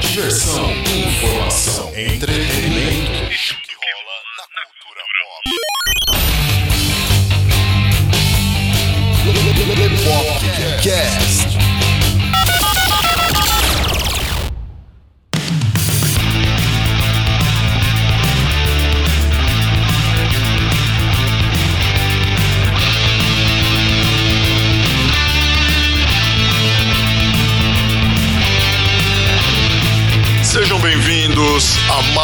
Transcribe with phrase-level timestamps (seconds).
[0.00, 2.49] Diversão, informação, entretenimento.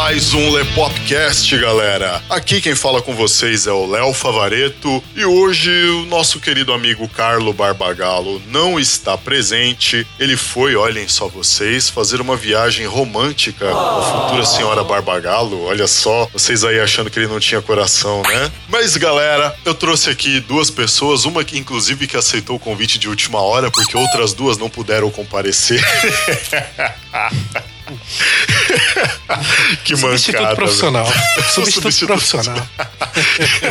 [0.07, 2.23] Mais um Lepopcast, galera.
[2.29, 7.09] Aqui quem fala com vocês é o Léo Favareto e hoje o nosso querido amigo
[7.09, 10.07] Carlo Barbagallo não está presente.
[10.17, 15.65] Ele foi, olhem só vocês, fazer uma viagem romântica com a futura senhora Barbagallo.
[15.65, 18.49] Olha só, vocês aí achando que ele não tinha coração, né?
[18.69, 23.09] Mas galera, eu trouxe aqui duas pessoas, uma que inclusive que aceitou o convite de
[23.09, 25.83] última hora porque outras duas não puderam comparecer.
[29.83, 30.17] que mancada.
[30.17, 31.05] Substituto profissional.
[31.53, 32.67] Substituto Substituto profissional.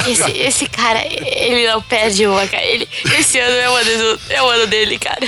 [0.06, 2.64] Esse, esse cara, ele não perde uma, cara.
[2.64, 5.26] Ele, esse ano é o ano, é o ano dele, cara.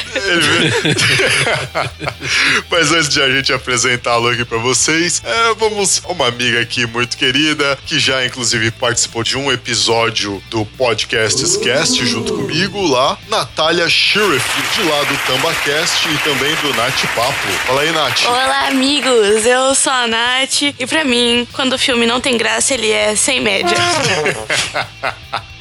[2.71, 6.87] Mas antes de a gente apresentá-lo aqui pra vocês, é, vamos a uma amiga aqui
[6.87, 13.17] muito querida, que já inclusive participou de um episódio do Podcasts Cast junto comigo lá,
[13.29, 17.49] Natália Sheriff, de lá do TambaCast e também do Nath Papo.
[17.67, 18.25] Fala aí, Nath.
[18.27, 19.45] Olá, amigos.
[19.45, 20.63] Eu sou a Nath.
[20.63, 23.77] E pra mim, quando o filme não tem graça, ele é sem média.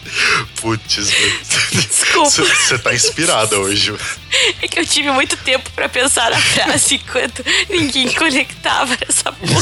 [0.61, 0.95] Putz,
[1.71, 2.29] Desculpa.
[2.29, 3.93] você tá inspirada hoje.
[4.61, 9.53] É que eu tive muito tempo pra pensar na frase enquanto ninguém conectava essa porra.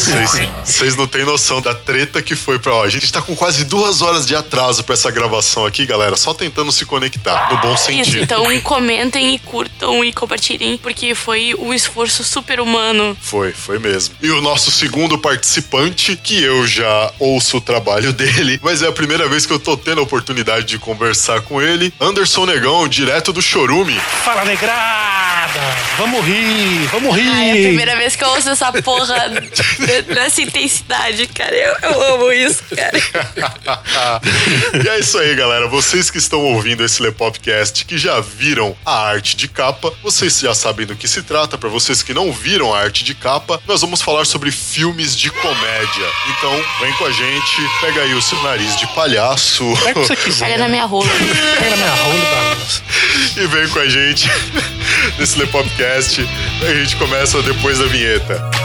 [0.66, 2.74] Vocês, não têm noção da treta que foi pra.
[2.74, 6.16] Ó, a gente tá com quase duas horas de atraso pra essa gravação aqui, galera.
[6.16, 8.24] Só tentando se conectar, no bom Isso, sentido.
[8.24, 13.16] então comentem e curtam e compartilhem, porque foi um esforço super humano.
[13.22, 14.16] Foi, foi mesmo.
[14.22, 18.92] E o nosso segundo participante, que eu já ouço o trabalho dele, mas é a
[18.92, 21.94] primeira vez que eu tô tendo a oportunidade de conversar com ele.
[22.00, 24.00] Anderson Negão, direto do Chorume.
[24.24, 24.44] Fala,
[25.98, 27.30] Vamos rir, vamos rir!
[27.30, 29.16] Ai, é a primeira vez que eu ouço essa porra
[30.08, 31.56] nessa intensidade, cara.
[31.56, 32.98] Eu, eu amo isso, cara.
[34.84, 35.68] e é isso aí, galera.
[35.68, 40.54] Vocês que estão ouvindo esse Lepopcast, que já viram a arte de capa, vocês já
[40.54, 41.58] sabem do que se trata.
[41.58, 45.30] Para vocês que não viram a arte de capa, nós vamos falar sobre filmes de
[45.30, 46.08] comédia.
[46.30, 50.08] Então, vem com a gente, pega aí o seu nariz de palhaço Pega o que
[50.08, 50.46] você quiser.
[50.46, 51.10] Pega na minha rola.
[51.60, 52.58] Pega na minha rola
[53.36, 54.30] e e vem com a gente
[55.18, 56.28] nesse Lepopcast.
[56.62, 58.65] A gente começa depois da vinheta.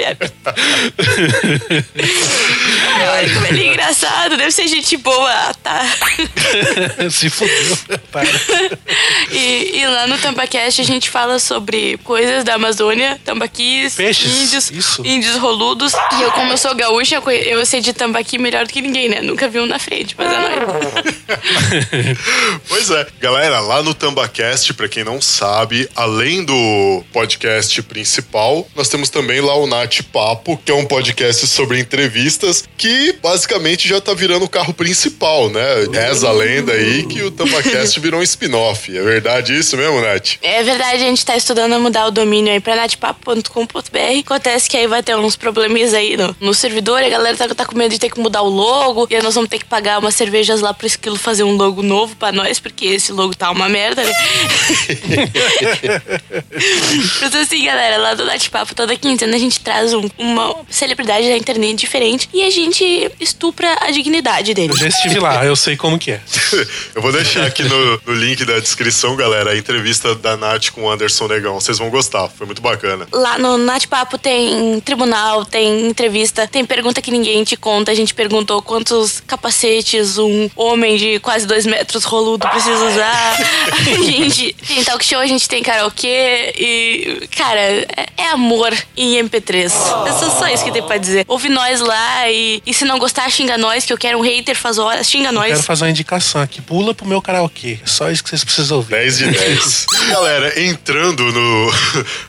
[0.08, 0.32] ab-
[2.90, 4.36] Ai, olha como ele é engraçado.
[4.36, 5.28] Deve ser gente boa.
[5.48, 5.86] Matar.
[7.12, 7.78] Se fudeu.
[8.12, 8.28] Para.
[9.32, 14.72] E, e lá no Tambacast a gente fala sobre coisas da Amazônia, tambaquis, Peixes, índios,
[14.72, 15.06] isso.
[15.06, 15.94] índios roludos.
[16.18, 19.10] E eu, como eu sou gaúcha, eu eu sei de tambaqui melhor do que ninguém,
[19.10, 19.22] né?
[19.22, 21.18] Nunca vi um na frente, mas é nóis.
[22.68, 28.90] Pois é, galera, lá no Tambacast, pra quem não sabe, além do podcast principal, nós
[28.90, 34.00] temos também lá o Nath Papo, que é um podcast sobre entrevistas que basicamente já
[34.00, 35.66] tá virando o carro principal, né?
[35.92, 38.96] Reza a lenda aí que o Tambacast virou um spin-off.
[38.96, 40.36] É verdade isso mesmo, Nath?
[40.42, 44.20] É verdade, a gente tá estudando a mudar o domínio aí pra natpapo.com.br.
[44.26, 47.47] Acontece que aí vai ter uns problemas aí no, no servidor, e a galera tá,
[47.56, 49.66] tá com medo de ter que mudar o logo, e aí nós vamos ter que
[49.66, 53.36] pagar umas cervejas lá pro Esquilo fazer um logo novo pra nós, porque esse logo
[53.36, 54.14] tá uma merda, né?
[57.22, 61.38] Mas assim, galera, lá do Natpapo, toda quinzena a gente traz um- uma celebridade da
[61.38, 64.72] internet diferente e a gente estupra a dignidade dele.
[64.74, 66.22] Eu já estive lá, eu sei como que é.
[66.96, 70.84] Eu vou deixar aqui no, no link da descrição, galera, a entrevista da Nath com
[70.84, 71.60] o Anderson Negão.
[71.60, 73.08] Vocês vão gostar, foi muito bacana.
[73.12, 77.92] Lá no Natpapo tem tribunal, tem entrevista, tem pergunta que ninguém te conta.
[77.92, 83.38] A gente perguntou quantos capacetes um homem de quase dois metros roludo precisa usar.
[83.88, 89.16] A gente tem talk show, a gente tem karaokê e, cara, é, é amor em
[89.24, 89.66] MP3.
[89.66, 91.26] É só, só isso que tem pra dizer.
[91.28, 94.56] Ouve nós lá e, e se não gostar, xinga nós, que eu quero um hater
[94.56, 95.66] faz horas, xinga Quero nós.
[95.66, 96.62] fazer uma indicação aqui.
[96.62, 97.80] Pula pro meu karaokê.
[97.84, 98.92] É só isso que vocês precisam ouvir.
[98.92, 99.86] 10 de 10.
[100.10, 101.72] Galera, entrando no,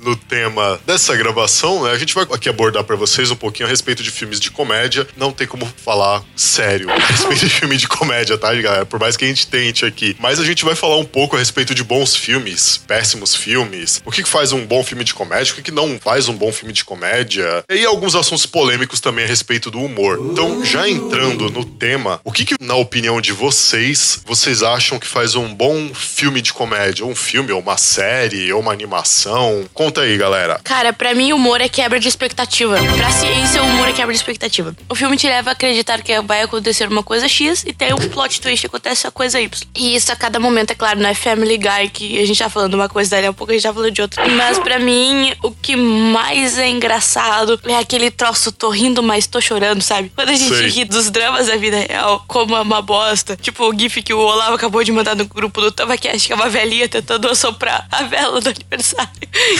[0.00, 3.70] no tema dessa gravação, né, a gente vai aqui abordar pra vocês um pouquinho a
[3.70, 4.97] respeito de filmes de comédia.
[5.16, 8.86] Não tem como falar sério a respeito de filme de comédia, tá, galera?
[8.86, 10.16] Por mais que a gente tente aqui.
[10.18, 14.10] Mas a gente vai falar um pouco a respeito de bons filmes, péssimos filmes, o
[14.10, 16.84] que faz um bom filme de comédia, o que não faz um bom filme de
[16.84, 20.18] comédia, e alguns assuntos polêmicos também a respeito do humor.
[20.32, 25.06] Então, já entrando no tema, o que que, na opinião de vocês, vocês acham que
[25.06, 27.04] faz um bom filme de comédia?
[27.04, 29.68] Um filme, ou uma série, ou uma animação?
[29.72, 30.60] Conta aí, galera.
[30.64, 32.78] Cara, pra mim, humor é quebra de expectativa.
[32.96, 34.76] Pra ciência, o humor é quebra de expectativa.
[34.90, 38.08] O filme te leva a acreditar que vai acontecer uma coisa X e tem um
[38.08, 39.68] plot twist, acontece a coisa Y.
[39.76, 42.48] E isso a cada momento, é claro, não é Family Guy, que a gente tá
[42.48, 44.26] falando uma coisa, dali a pouco a gente tá falando de outra.
[44.28, 49.40] Mas pra mim, o que mais é engraçado é aquele troço, tô rindo, mas tô
[49.40, 50.10] chorando, sabe?
[50.14, 50.68] Quando a gente Sei.
[50.68, 53.36] ri dos dramas da vida real, como é uma bosta.
[53.36, 56.36] Tipo o gif que o Olavo acabou de mandar no grupo do Tamacast, que é
[56.36, 59.10] uma velhinha tentando assoprar a vela do aniversário.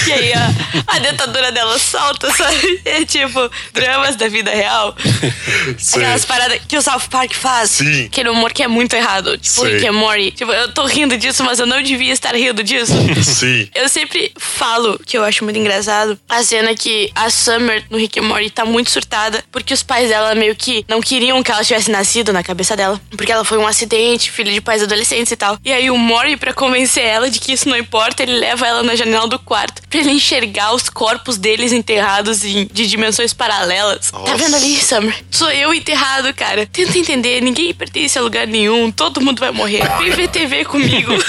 [0.07, 0.49] E aí a,
[0.87, 2.79] a dentadura dela solta, sabe?
[2.89, 4.95] É tipo, dramas da vida real.
[5.95, 7.71] Aquelas paradas que o South Park faz.
[7.71, 8.07] Sim.
[8.07, 9.37] Aquele humor que é muito errado.
[9.39, 9.75] Tipo, Sei.
[9.75, 10.31] Rick and Morty.
[10.33, 12.93] Tipo, eu tô rindo disso, mas eu não devia estar rindo disso.
[13.23, 13.69] Sim.
[13.75, 18.19] Eu sempre falo que eu acho muito engraçado a cena que a Summer no Rick
[18.19, 21.65] and Morty tá muito surtada porque os pais dela meio que não queriam que ela
[21.65, 23.01] tivesse nascido na cabeça dela.
[23.11, 25.59] Porque ela foi um acidente, filha de pais adolescentes e tal.
[25.65, 28.83] E aí o Morty, pra convencer ela de que isso não importa, ele leva ela
[28.83, 34.11] na janela do quarto pra ele enxergar os corpos deles enterrados em, de dimensões paralelas.
[34.11, 34.37] Tá Nossa.
[34.37, 35.08] vendo ali, Summer?
[35.31, 36.67] Sou eu enterrado, cara.
[36.67, 39.83] Tenta entender, ninguém pertence a lugar nenhum, todo mundo vai morrer.
[39.99, 41.13] Vem ver TV comigo.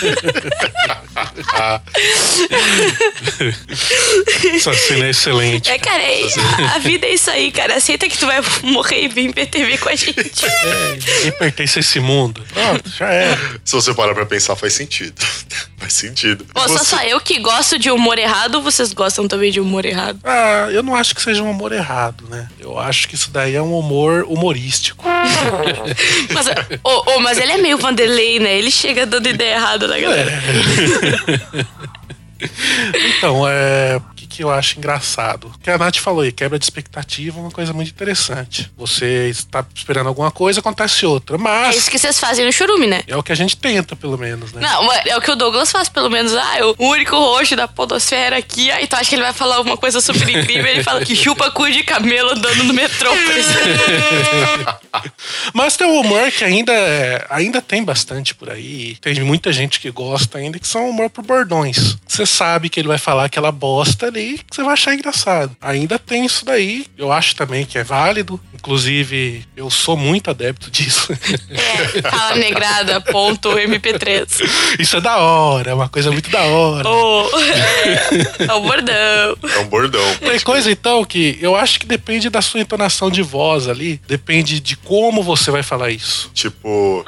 [4.56, 5.70] Essa cena é excelente.
[5.70, 6.24] É, cara, é-
[6.72, 7.76] a, a vida é isso aí, cara.
[7.76, 10.46] Aceita que tu vai morrer e vir ver TV com a gente.
[10.46, 12.44] É, ninguém pertence a esse mundo.
[12.54, 13.40] Pronto, já era.
[13.64, 15.16] Se você parar pra pensar, faz sentido.
[15.78, 16.46] faz sentido.
[16.54, 19.60] Pô, só Você- só eu que gosto de humor errado ou vocês gostam também de
[19.60, 20.20] humor errado?
[20.24, 22.48] Ah, eu não acho que seja um humor errado, né?
[22.60, 25.06] Eu acho que isso daí é um humor humorístico.
[26.34, 26.48] Mas,
[26.84, 28.58] ô, ô, mas ele é meio Vanderlei, né?
[28.58, 30.32] Ele chega dando ideia errada na galera.
[33.18, 34.00] Então, é.
[34.30, 35.52] Que, eu acho engraçado?
[35.54, 38.72] O que a Nath falou aí, quebra de expectativa é uma coisa muito interessante.
[38.78, 41.36] Você está esperando alguma coisa, acontece outra.
[41.36, 43.02] É Mas isso que vocês fazem no churume, né?
[43.08, 44.62] é o que a gente tenta, pelo menos, né?
[44.62, 46.34] Não, mas é o que o Douglas faz, pelo menos.
[46.36, 48.72] Ah, é o único roxo da podosfera aqui.
[48.72, 50.68] Aí tu acha que ele vai falar alguma coisa super incrível.
[50.72, 53.10] Ele fala que chupa cu de camelo andando no metrô.
[55.54, 58.96] Mas tem um humor que ainda, é- ainda tem bastante por aí.
[59.02, 61.98] Tem muita gente que gosta ainda, que são humor por bordões.
[62.08, 65.56] Você sabe que ele vai falar aquela bosta ali que você vai achar engraçado.
[65.62, 66.86] Ainda tem isso daí.
[66.98, 68.40] Eu acho também que é válido.
[68.54, 71.14] Inclusive, eu sou muito adepto disso.
[71.50, 74.28] É, fala negrada, ponto MP3.
[74.78, 76.88] Isso é da hora, é uma coisa muito da hora.
[76.88, 79.38] Ô, é, é o bordão.
[79.56, 80.16] É um bordão.
[80.18, 84.60] Tem coisa então que eu acho que depende da sua entonação de voz ali, depende
[84.60, 86.30] de como você vai falar isso.
[86.34, 87.06] Tipo.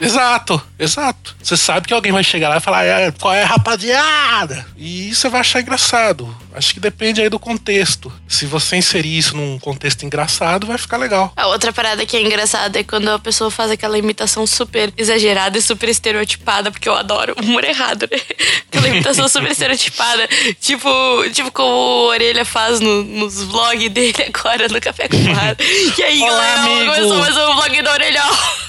[0.00, 1.34] Exato, exato.
[1.42, 4.66] Você sabe que alguém vai chegar lá e falar, "É, qual é, rapaziada?
[4.76, 6.36] E você vai achar engraçado.
[6.54, 8.10] Acho que depende aí do contexto.
[8.26, 11.32] Se você inserir isso num contexto engraçado, vai ficar legal.
[11.36, 15.58] A outra parada que é engraçada é quando a pessoa faz aquela imitação super exagerada
[15.58, 18.18] e super estereotipada, porque eu adoro o humor errado, né?
[18.68, 20.26] Aquela imitação super estereotipada.
[20.60, 20.88] Tipo,
[21.32, 25.56] tipo como o Orelha faz no- nos vlogs dele agora no Café com Mar.
[25.98, 26.92] E aí, Olá, galera, amigo.
[26.94, 28.22] começou mais um vlog da Orelha.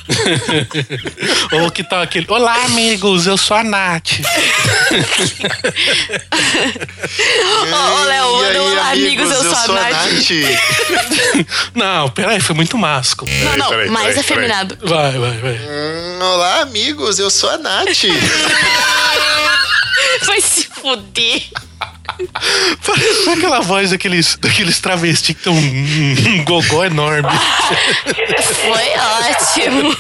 [1.52, 2.26] Ou que tal aquele.
[2.30, 4.20] Olá, amigos, eu sou a Nath.
[7.62, 10.30] Ô, Léo, manda olá, amigos, eu sou a Nath.
[11.74, 13.32] Não, peraí, foi muito másculo.
[13.32, 14.78] Não, Peraí, não, peraí, mais peraí, afeminado.
[14.82, 15.54] Vai, vai, vai.
[15.54, 17.88] Hum, olá, amigos, eu sou a Nath.
[20.26, 21.44] Vai se fuder.
[22.86, 27.30] Parece aquela voz daqueles, daqueles travestis que tem um, um gogó enorme.
[28.42, 28.88] Foi
[29.30, 29.98] ótimo.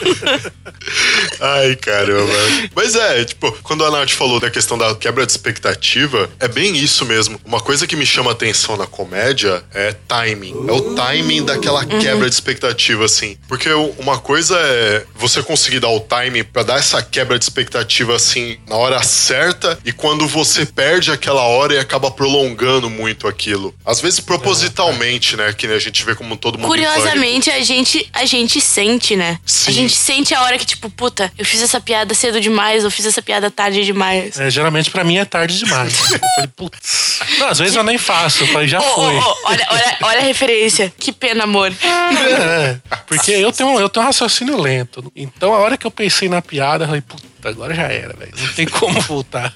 [1.39, 2.33] Ai, caramba.
[2.75, 6.75] Mas é, tipo, quando a Nath falou da questão da quebra de expectativa, é bem
[6.75, 7.39] isso mesmo.
[7.45, 10.65] Uma coisa que me chama atenção na comédia é timing.
[10.67, 13.37] É o timing daquela quebra de expectativa, assim.
[13.47, 18.15] Porque uma coisa é você conseguir dar o timing pra dar essa quebra de expectativa,
[18.15, 23.73] assim, na hora certa, e quando você perde aquela hora e acaba prolongando muito aquilo.
[23.85, 25.53] Às vezes propositalmente, né?
[25.53, 26.67] Que a gente vê como todo mundo.
[26.67, 29.39] Curiosamente, a gente, a gente sente, né?
[29.45, 29.71] Sim.
[29.71, 32.91] A gente sente a hora que, tipo, puta, eu fiz essa piada cedo demais, eu
[32.91, 34.39] fiz essa piada tarde demais.
[34.39, 35.97] É, geralmente pra mim é tarde demais.
[36.17, 37.19] Eu falei, putz.
[37.39, 38.43] Não, às vezes eu nem faço.
[38.43, 39.15] Eu falei, já ô, foi.
[39.15, 40.93] ô, olha, olha, olha a referência.
[40.97, 41.71] Que pena, amor.
[41.81, 42.77] É,
[43.07, 45.11] porque eu tenho, eu tenho um raciocínio lento.
[45.15, 48.31] Então a hora que eu pensei na piada, eu falei, puta, agora já era, velho.
[48.37, 49.53] Não tem como voltar.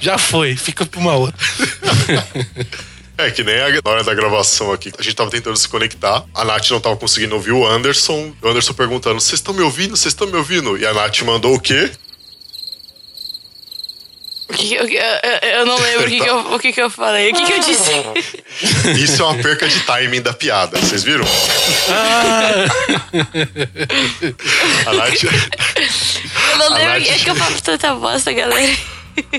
[0.00, 1.38] Já foi, fica pra uma outra.
[3.18, 6.24] É, que nem a, na hora da gravação aqui, a gente tava tentando se conectar,
[6.34, 9.96] a Nath não tava conseguindo ouvir o Anderson, o Anderson perguntando, vocês estão me ouvindo?
[9.96, 10.78] Vocês estão me ouvindo?
[10.78, 11.90] E a Nath mandou o quê?
[14.52, 17.32] Que eu, eu, eu não lembro o que, que eu, o que, que eu falei.
[17.32, 17.90] O que, que eu disse?
[19.02, 21.24] Isso é uma perca de timing da piada, vocês viram?
[24.86, 26.88] A Nath, Eu não lembro.
[27.00, 28.76] Nath- É que eu falo tanta bosta, galera.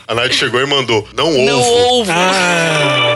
[0.07, 1.69] a Nath chegou e mandou, não Não ovo.
[1.71, 2.11] ouvo.
[2.11, 3.15] Ah,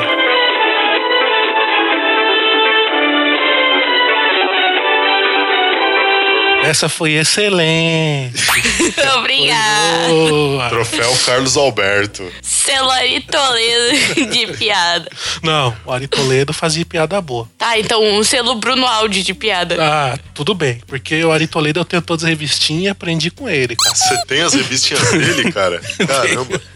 [6.68, 8.36] essa foi excelente.
[9.18, 10.08] Obrigada.
[10.10, 10.70] Boa.
[10.70, 12.30] Troféu Carlos Alberto.
[12.42, 15.10] Celori Toledo de piada.
[15.42, 17.50] Não, o Ari Toledo fazia piada boa.
[17.58, 19.78] Tá, então um selo Bruno Aldi de piada.
[19.80, 20.82] Ah, tudo bem.
[20.86, 23.96] Porque o Ari Toledo eu tenho todas as revistinhas e aprendi com ele, cara.
[23.96, 25.82] Você tem as revistinhas dele, cara?
[26.06, 26.62] Caramba.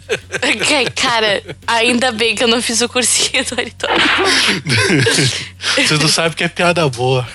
[0.94, 4.04] Cara, ainda bem que eu não fiz o cursinho do Ari Toledo.
[5.74, 7.26] Vocês não sabem que é piada boa.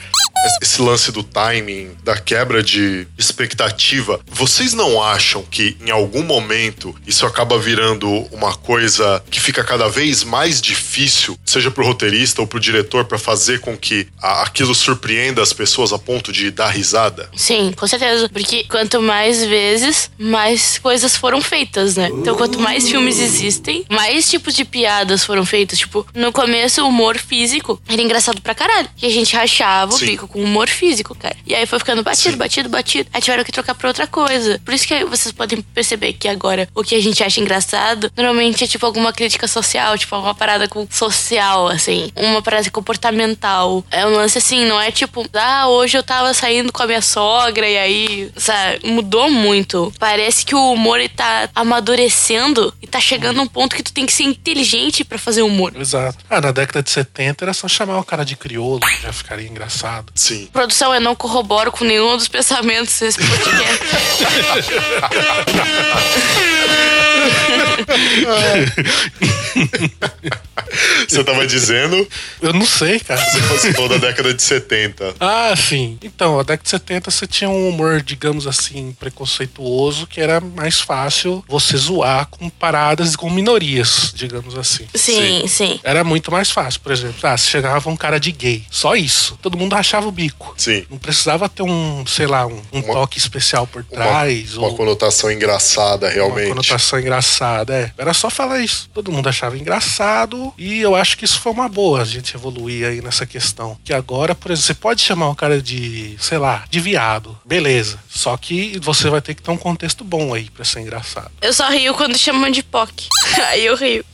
[0.60, 6.94] Esse lance do timing, da quebra de expectativa, vocês não acham que em algum momento
[7.06, 12.46] isso acaba virando uma coisa que fica cada vez mais difícil, seja pro roteirista ou
[12.46, 17.28] pro diretor, pra fazer com que aquilo surpreenda as pessoas a ponto de dar risada?
[17.36, 18.28] Sim, com certeza.
[18.28, 22.08] Porque quanto mais vezes, mais coisas foram feitas, né?
[22.12, 25.78] Então, quanto mais filmes existem, mais tipos de piadas foram feitas.
[25.78, 28.88] Tipo, no começo, o humor físico era engraçado pra caralho.
[28.96, 30.06] Que a gente rachava o Sim.
[30.26, 31.36] Bico com humor físico, cara.
[31.46, 33.08] E aí foi ficando batido, batido, batido.
[33.12, 34.60] Aí tiveram que trocar pra outra coisa.
[34.64, 38.64] Por isso que vocês podem perceber que agora o que a gente acha engraçado normalmente
[38.64, 42.10] é tipo alguma crítica social, tipo alguma parada com social, assim.
[42.16, 43.84] Uma parada comportamental.
[43.90, 47.02] É um lance assim, não é tipo, ah, hoje eu tava saindo com a minha
[47.02, 49.92] sogra e aí, sabe, mudou muito.
[49.98, 53.92] Parece que o humor ele tá amadurecendo e tá chegando a um ponto que tu
[53.92, 55.72] tem que ser inteligente pra fazer humor.
[55.76, 56.18] Exato.
[56.28, 60.12] Ah, na década de 70 era só chamar o cara de crioulo, já ficaria engraçado.
[60.16, 60.48] Sim.
[60.52, 63.84] Produção, eu não corroboro com nenhum dos pensamentos desse podcast.
[71.08, 72.06] Você tava dizendo,
[72.42, 73.20] Eu não sei, cara.
[73.48, 75.14] você falou da década de 70.
[75.20, 75.98] Ah, sim.
[76.02, 80.80] Então, a década de 70 você tinha um humor, digamos assim, preconceituoso, que era mais
[80.80, 84.86] fácil você zoar com paradas e com minorias, digamos assim.
[84.94, 85.80] Sim, sim.
[85.82, 87.16] Era muito mais fácil, por exemplo.
[87.22, 88.64] Ah, se chegava um cara de gay.
[88.70, 89.38] Só isso.
[89.40, 90.54] Todo mundo rachava o bico.
[90.56, 90.84] Sim.
[90.90, 94.56] Não precisava ter um, sei lá, um, um Uma- toque especial por Uma, trás.
[94.56, 96.48] uma ou conotação engraçada, uma realmente.
[96.48, 97.74] conotação engraçada.
[97.74, 97.92] É.
[97.98, 98.88] Era só falar isso.
[98.92, 100.52] Todo mundo achava engraçado.
[100.58, 103.76] E eu acho que isso foi uma boa a gente evoluir aí nessa questão.
[103.84, 107.38] Que agora, por exemplo, você pode chamar um cara de, sei lá, de viado.
[107.44, 107.98] Beleza.
[108.08, 111.30] Só que você vai ter que ter um contexto bom aí pra ser engraçado.
[111.40, 113.08] Eu só rio quando chamam de POC.
[113.48, 114.04] Aí eu rio.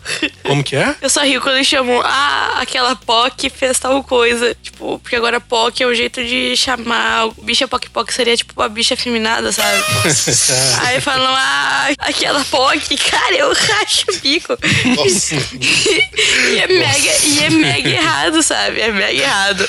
[0.42, 0.96] Como que é?
[1.00, 4.54] Eu só rio quando chamam, ah, aquela POC fez tal coisa.
[4.60, 8.52] Tipo, porque agora POC porque o jeito de chamar o bicha Poc Poc seria tipo
[8.56, 9.82] uma bicha afeminada, sabe?
[10.82, 14.56] Aí falam, ah, aquela Poc, cara, eu racho o bico.
[14.96, 15.34] Nossa.
[15.58, 18.80] e, é mega, e é mega errado, sabe?
[18.80, 19.68] É mega errado.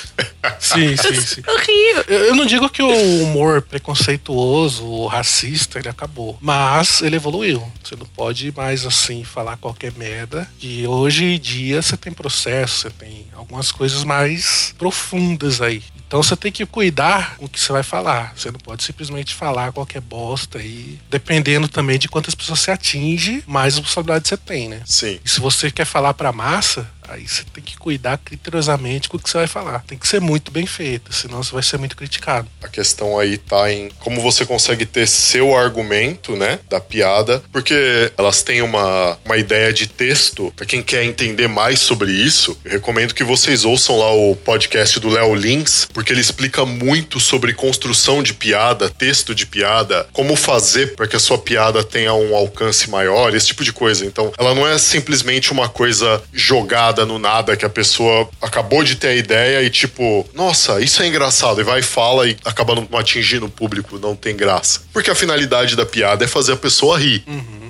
[0.60, 1.43] Sim, sim, sim.
[1.48, 2.03] Horrível.
[2.08, 7.63] Eu eu não digo que o humor preconceituoso racista ele acabou, mas ele evoluiu.
[7.84, 10.50] Você não pode mais assim falar qualquer merda.
[10.62, 15.84] E hoje em dia você tem processo, você tem algumas coisas mais profundas aí.
[16.13, 18.34] Então você tem que cuidar com o que você vai falar.
[18.38, 23.43] Você não pode simplesmente falar qualquer bosta aí, dependendo também de quantas pessoas você atinge,
[23.48, 24.84] mais responsabilidade você tem, né?
[24.86, 25.20] Sim.
[25.25, 29.19] E se você quer falar pra massa, aí você tem que cuidar criteriosamente com o
[29.19, 29.83] que você vai falar.
[29.88, 32.48] Tem que ser muito bem feito, senão você vai ser muito criticado.
[32.62, 38.12] A questão aí tá em como você consegue ter seu argumento, né, da piada, porque
[38.17, 40.51] elas têm uma, uma ideia de texto.
[40.55, 45.00] Pra quem quer entender mais sobre isso, eu recomendo que vocês ouçam lá o podcast
[45.00, 50.36] do Léo Lins, porque ele explica muito sobre construção de piada, texto de piada, como
[50.36, 54.05] fazer para que a sua piada tenha um alcance maior, esse tipo de coisa.
[54.05, 58.95] Então, ela não é simplesmente uma coisa jogada no nada que a pessoa acabou de
[58.95, 62.75] ter a ideia e tipo, nossa, isso é engraçado, e vai e fala e acaba
[62.75, 64.81] não atingindo o público, não tem graça.
[64.91, 67.23] Porque a finalidade da piada é fazer a pessoa rir.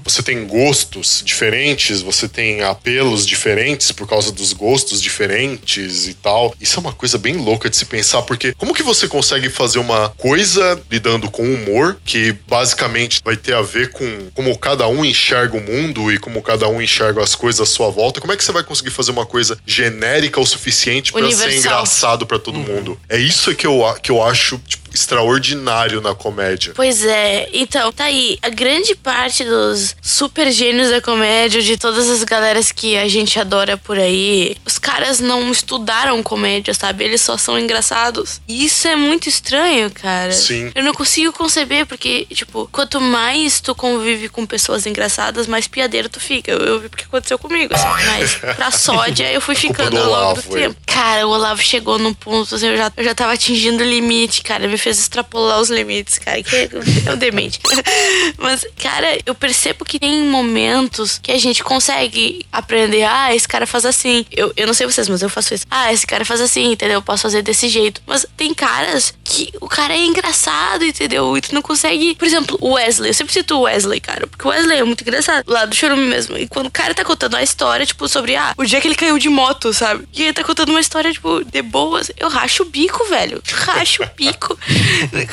[0.04, 6.54] Você tem gostos diferentes, você tem apelos diferentes por causa dos gostos diferentes e tal.
[6.60, 9.80] Isso é uma coisa bem louca de se pensar, porque como que você consegue fazer
[9.80, 15.06] uma coisa lidando com humor, que basicamente vai ter a ver com como cada um
[15.06, 18.20] enxerga o mundo e como cada um enxerga as coisas à sua volta?
[18.20, 22.26] Como é que você vai conseguir fazer uma coisa genérica o suficiente pra ser engraçado
[22.26, 23.00] pra todo mundo?
[23.08, 26.74] É isso que eu, que eu acho tipo, extraordinário na comédia.
[26.76, 28.38] Pois é, então, tá aí.
[28.42, 33.40] A grande parte dos super gênios da comédia, de todas as galeras que a gente
[33.40, 37.04] adora por aí, os caras não estudaram comédia, sabe?
[37.04, 38.42] Eles só são engraçados.
[38.48, 40.32] E isso é muito estranho, cara.
[40.32, 40.72] Sim.
[40.76, 46.10] Eu não consigo conceber, porque, tipo, quanto mais tu convive com pessoas engraçadas, mais piadeiro
[46.10, 46.52] tu fica.
[46.52, 47.88] Eu, eu vi porque aconteceu comigo, assim.
[48.06, 50.76] Mas pra sódia eu fui ficando do ao longo do tempo.
[50.86, 54.44] Cara, o Olavo chegou num ponto, assim, eu já, eu já tava atingindo o limite,
[54.44, 54.68] cara.
[54.68, 56.44] Me fez extrapolar os limites, cara.
[56.44, 57.60] Que é, um demente.
[58.38, 63.04] Mas, cara, eu percebo que tem momentos que a gente consegue aprender.
[63.04, 64.26] Ah, esse cara faz assim.
[64.32, 65.66] Eu, eu não sei vocês, mas eu faço isso.
[65.70, 66.96] Ah, esse cara faz assim, entendeu?
[66.96, 68.02] Eu posso fazer desse jeito.
[68.06, 71.38] Mas tem caras que o cara é engraçado, entendeu?
[71.38, 72.16] E tu não consegue.
[72.16, 73.10] Por exemplo, o Wesley.
[73.10, 74.28] Eu sempre cito o Wesley, cara.
[74.28, 75.46] Porque o Wesley é muito engraçado.
[75.48, 76.38] Lá do Chorume mesmo.
[76.38, 78.96] E quando o cara tá contando uma história, tipo, sobre, ah, o dia que ele
[78.96, 80.08] caiu de moto, sabe?
[80.14, 82.12] E ele tá contando uma história, tipo, de boas.
[82.18, 83.42] Eu racho o bico, velho.
[83.66, 84.58] Racho o bico.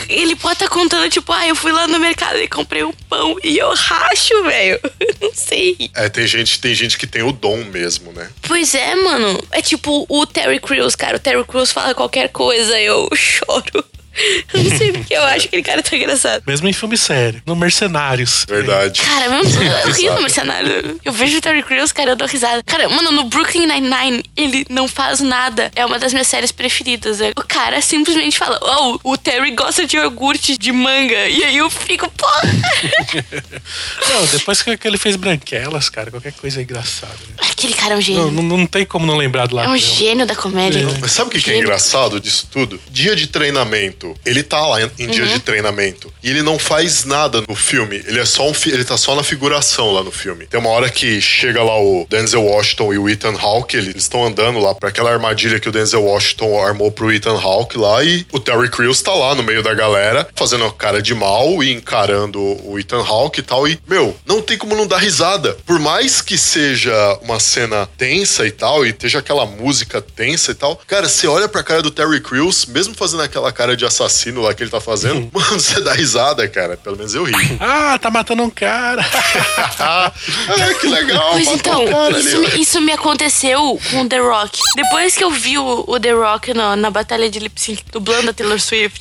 [0.08, 3.36] Ele pode estar contando, tipo, ah, eu fui lá no mercado e comprei um pão.
[3.42, 4.80] E eu racho, velho.
[5.20, 5.90] Não sei.
[5.94, 8.30] É, tem gente, tem gente que tem o dom mesmo, né?
[8.42, 9.42] Pois é, mano.
[9.50, 11.16] É tipo o Terry Crews, cara.
[11.16, 13.84] O Terry Crews fala qualquer coisa, eu choro.
[14.52, 16.42] Eu não sei porque eu acho aquele cara tão engraçado.
[16.46, 18.44] Mesmo em filme sério, no Mercenários.
[18.48, 19.00] Verdade.
[19.02, 21.00] Cara, mesmo eu rio no mercenário.
[21.04, 22.62] Eu vejo o Terry Crews, cara, eu dou risada.
[22.64, 25.70] Cara, mano, no Brooklyn Nine-Nine, ele não faz nada.
[25.76, 27.20] É uma das minhas séries preferidas.
[27.20, 27.30] é.
[27.36, 31.28] O cara simplesmente fala, oh, o Terry gosta de iogurte de manga.
[31.28, 32.42] E aí eu fico, porra.
[34.08, 37.12] Não, depois que que ele fez Branquelas, cara, qualquer coisa é engraçada.
[37.28, 37.34] né?
[37.50, 38.30] Aquele cara é um Não, gênio.
[38.30, 39.72] não, não tem como não lembrar do É lado.
[39.72, 40.86] um gênio da comédia.
[41.00, 42.80] Mas sabe o que, que é engraçado disso tudo?
[42.90, 43.99] Dia de treinamento.
[44.24, 45.10] Ele tá lá em, Uhum.
[45.10, 46.12] de treinamento.
[46.22, 47.96] E ele não faz nada no filme.
[48.06, 50.46] Ele é só um ele tá só na figuração lá no filme.
[50.46, 54.24] Tem uma hora que chega lá o Denzel Washington e o Ethan Hawke, eles estão
[54.24, 58.26] andando lá pra aquela armadilha que o Denzel Washington armou pro Ethan Hawke lá e
[58.32, 61.72] o Terry Crews tá lá no meio da galera, fazendo a cara de mal e
[61.72, 63.66] encarando o Ethan Hawke e tal.
[63.66, 65.56] E, meu, não tem como não dar risada.
[65.66, 70.54] Por mais que seja uma cena tensa e tal, e esteja aquela música tensa e
[70.54, 74.40] tal, cara, você olha pra cara do Terry Crews, mesmo fazendo aquela cara de assassino
[74.40, 76.76] lá que ele tá fazendo, mano, você dá risada, cara.
[76.76, 77.34] Pelo menos eu ri.
[77.60, 79.04] Ah, tá matando um cara.
[79.78, 80.12] ah,
[80.80, 81.30] que legal.
[81.32, 84.58] Pois então, cara isso, ali, me- isso me aconteceu com o The Rock.
[84.76, 88.30] Depois que eu vi o, o The Rock na, na batalha de lip sync dublando
[88.30, 89.00] a Taylor Swift,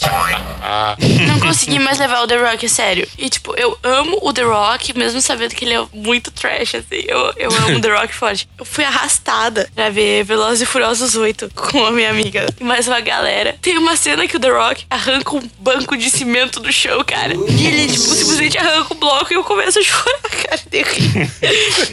[1.27, 3.07] não consegui mais levar o The Rock a sério.
[3.17, 7.03] E tipo, eu amo o The Rock, mesmo sabendo que ele é muito trash, assim.
[7.07, 8.47] Eu, eu amo o The Rock forte.
[8.57, 12.87] Eu fui arrastada pra ver Velozes e Furiosos 8 com a minha amiga e mais
[12.87, 13.55] uma galera.
[13.61, 17.33] Tem uma cena que o The Rock arranca um banco de cimento do chão, cara.
[17.33, 20.59] E ele, tipo, simplesmente arranca o bloco e eu começo a chorar, cara.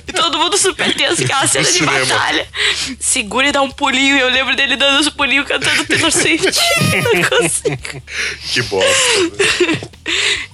[0.07, 2.05] E todo mundo super tenso, aquela cena de cinema.
[2.07, 2.47] batalha.
[3.01, 4.17] Segura e dá um pulinho.
[4.17, 6.53] E eu lembro dele dando os pulinhos cantando Taylor Swift.
[7.15, 8.03] Não consigo.
[8.53, 8.97] Que bosta.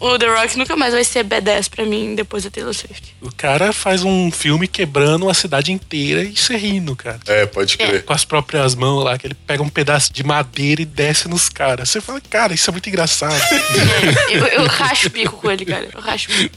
[0.00, 3.14] o The Rock nunca mais vai ser badass pra mim depois da Taylor Swift.
[3.20, 7.20] O cara faz um filme quebrando a cidade inteira e se rindo, cara.
[7.26, 8.04] É, pode crer.
[8.04, 11.48] Com as próprias mãos lá, que ele pega um pedaço de madeira e desce nos
[11.48, 11.90] caras.
[11.90, 13.32] Você fala, cara, isso é muito engraçado.
[14.30, 15.88] Eu, eu racho o bico com ele, cara.
[15.92, 16.56] Eu racho o bico.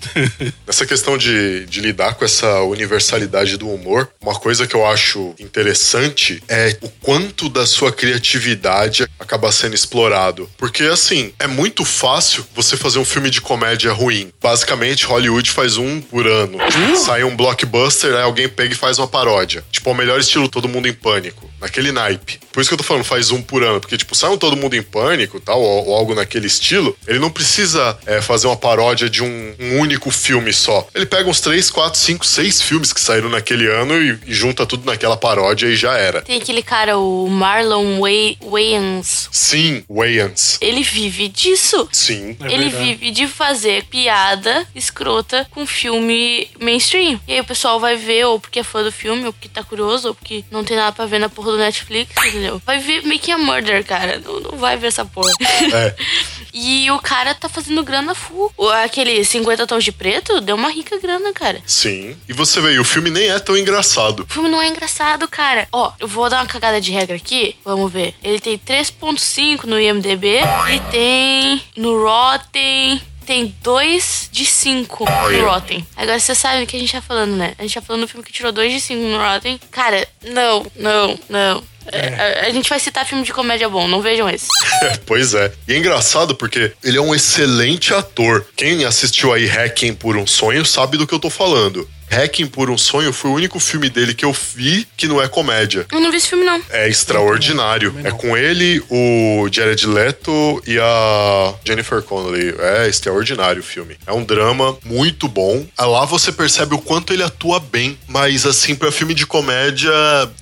[0.66, 5.36] Nessa questão de, de lidar com essa universalidade do humor, uma coisa que eu acho
[5.40, 10.50] interessante é o quanto da sua criatividade acaba sendo explorado.
[10.58, 14.32] Porque, assim, é muito fácil você fazer um filme de comédia ruim.
[14.42, 16.58] Basicamente, Hollywood faz um por ano.
[16.98, 19.64] Sai um blockbuster, aí alguém pega e faz uma paródia.
[19.72, 21.50] Tipo, é o melhor estilo Todo Mundo em Pânico.
[21.60, 22.40] Naquele naipe.
[22.52, 23.80] Por isso que eu tô falando, faz um por ano.
[23.80, 27.20] Porque, tipo, sai um Todo Mundo em Pânico, tal, ou, ou algo naquele estilo, ele
[27.20, 30.88] não precisa é, fazer uma paródia de um, um único filme só.
[30.94, 34.66] Ele pega uns 3, 4, 5, 6 filmes que saíram naquele ano e, e junta
[34.66, 36.22] tudo naquela paródia e já era.
[36.22, 39.30] Tem aquele cara, o Marlon Way- Wayans.
[39.32, 40.58] Sim, Wayans.
[40.62, 41.88] Ele vive disso.
[41.92, 42.36] Sim.
[42.42, 47.20] É ele vive de fazer piada escrota com filme mainstream.
[47.28, 49.64] E aí o pessoal vai ver, ou porque é fã do filme, ou porque tá
[49.64, 52.62] curioso, ou porque não tem nada pra ver na porra do Netflix, entendeu?
[52.66, 54.20] Vai ver Making a Murder, cara.
[54.24, 55.32] Não, não vai ver essa porra.
[55.74, 55.96] É.
[56.58, 58.50] E o cara tá fazendo grana full.
[58.82, 61.62] Aquele 50 tons de preto deu uma rica grana, cara.
[61.66, 62.16] Sim.
[62.30, 64.22] E você vê, o filme nem é tão engraçado.
[64.22, 65.68] O filme não é engraçado, cara.
[65.70, 67.58] Ó, eu vou dar uma cagada de regra aqui.
[67.66, 68.16] Vamos ver.
[68.24, 70.40] Ele tem 3.5 no IMDB
[70.74, 75.38] e tem no Rotten tem 2 de 5 Olha.
[75.40, 75.86] no Rotten.
[75.98, 77.56] Agora você sabe o que a gente tá falando, né?
[77.58, 79.60] A gente tá falando do filme que tirou 2 de 5 no Rotten.
[79.72, 81.64] Cara, não, não, não.
[81.92, 84.48] É, A, a gente vai citar filme de comédia bom, não vejam esse.
[85.06, 85.52] pois é.
[85.68, 88.46] E é engraçado porque ele é um excelente ator.
[88.56, 91.88] Quem assistiu aí Hacking por um Sonho sabe do que eu tô falando.
[92.10, 95.28] Hacking por um Sonho foi o único filme dele que eu vi que não é
[95.28, 95.86] comédia.
[95.92, 96.62] Eu não vi esse filme, não.
[96.70, 97.94] É extraordinário.
[98.04, 98.18] É não.
[98.18, 102.56] com ele, o Jared Leto e a Jennifer Connelly.
[102.60, 103.98] É extraordinário o filme.
[104.06, 105.66] É um drama muito bom.
[105.78, 107.98] Ah, Lá você percebe o quanto ele atua bem.
[108.08, 109.92] Mas, assim, pra filme de comédia,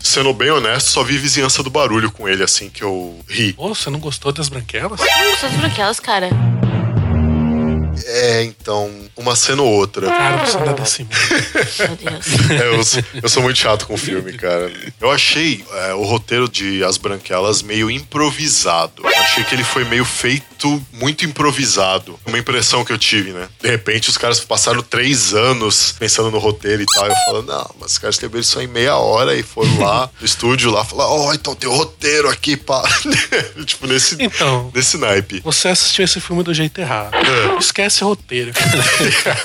[0.02, 3.54] sendo bem honesto, só vi Vizinhança do Barulho com ele, assim, que eu ri.
[3.58, 5.00] Ô, você não gostou das branquelas?
[5.00, 6.30] Não gostou das branquelas, cara.
[8.06, 10.08] É, então, uma cena ou outra.
[10.08, 10.66] Cara, você não.
[10.66, 11.00] Meu Deus.
[12.54, 14.72] É, eu, sou- eu sou muito chato com filme, cara.
[15.00, 19.02] Eu achei é, o roteiro de As Branquelas meio improvisado.
[19.04, 22.20] Eu achei que ele foi meio feito muito improvisado.
[22.26, 23.48] Uma impressão que eu tive, né?
[23.62, 27.08] De repente, os caras passaram três anos pensando no roteiro e tal.
[27.08, 30.26] Eu falo, não, mas os caras escreveram isso em meia hora e foram lá no
[30.26, 32.84] estúdio lá falar, ó, então tem o roteiro aqui, pá.
[33.66, 35.42] tipo, nesse, Então, nesse naipe.
[35.44, 37.14] você assistiu esse filme do jeito errado.
[37.16, 37.58] É.
[37.58, 38.52] Esquece roteiro.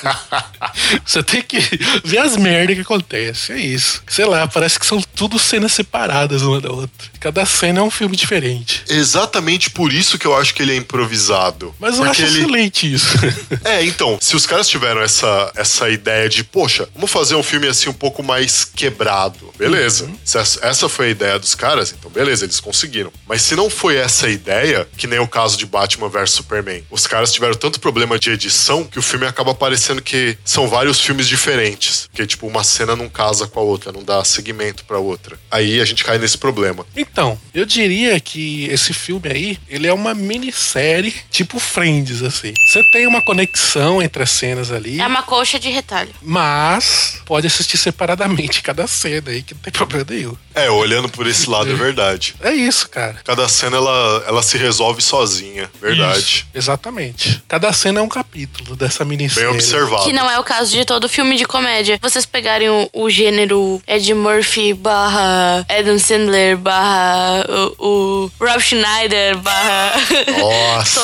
[1.05, 1.59] você tem que
[2.05, 3.57] ver as merdas que acontecem.
[3.57, 4.03] É isso.
[4.07, 7.09] Sei lá, parece que são tudo cenas separadas uma da outra.
[7.21, 8.85] Cada cena é um filme diferente.
[8.89, 11.75] Exatamente por isso que eu acho que ele é improvisado.
[11.79, 12.41] Mas eu Porque acho ele...
[12.41, 13.09] excelente isso.
[13.65, 17.67] É, então, se os caras tiveram essa, essa ideia de, poxa, vamos fazer um filme
[17.67, 20.09] assim um pouco mais quebrado, beleza.
[20.25, 23.13] Se essa, essa foi a ideia dos caras, então beleza, eles conseguiram.
[23.27, 27.07] Mas se não foi essa ideia, que nem o caso de Batman vs Superman, os
[27.07, 31.27] caras tiveram tanto problema de edição que o filme acaba parecendo que são vários filmes
[31.27, 32.09] diferentes.
[32.13, 35.39] Que, tipo, uma cena não casa com a outra, não dá seguimento pra outra.
[35.51, 36.87] Aí a gente cai nesse problema.
[36.97, 37.08] Então,
[37.55, 42.53] eu diria que esse filme aí, ele é uma minissérie tipo Friends, assim.
[42.67, 46.11] Você tem uma conexão entre as cenas ali, É uma colcha de retalho.
[46.23, 50.37] mas pode assistir separadamente cada cena aí, que não tem problema nenhum.
[50.55, 52.35] É, olhando por esse lado, é verdade.
[52.41, 53.17] É isso, cara.
[53.25, 56.19] Cada cena ela, ela se resolve sozinha, verdade.
[56.19, 57.43] Isso, exatamente.
[57.47, 59.49] Cada cena é um capítulo dessa Bem minissérie.
[59.49, 60.05] observado.
[60.05, 61.99] Que não é o caso de todo filme de comédia.
[62.03, 68.61] Vocês pegarem o, o gênero Ed Murphy barra Adam Sandler barra Uh, o, o Rob
[68.61, 69.93] Schneider barra...
[70.39, 71.01] Nossa.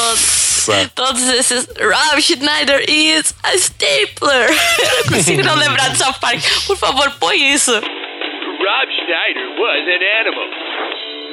[0.67, 1.69] todos, todos esses...
[1.79, 4.51] Rob Schneider is a stapler.
[4.51, 6.67] Eu não consigo não lembrar dessa parte.
[6.67, 7.73] Por favor, põe isso.
[7.73, 10.49] Rob Schneider was an animal.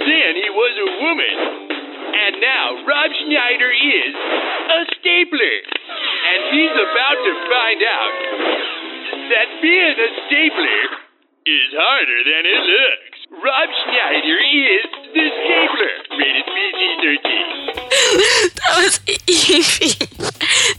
[0.05, 1.35] Then he was a woman.
[2.11, 5.57] And now Rob Schneider is a stapler.
[6.21, 8.15] And he's about to find out
[9.31, 10.81] that being a stapler
[11.45, 13.10] is harder than it looks.
[13.31, 15.93] Rob Schneider is the stapler.
[16.19, 17.21] Rated PG-13.
[18.55, 19.95] Tá, mas, enfim.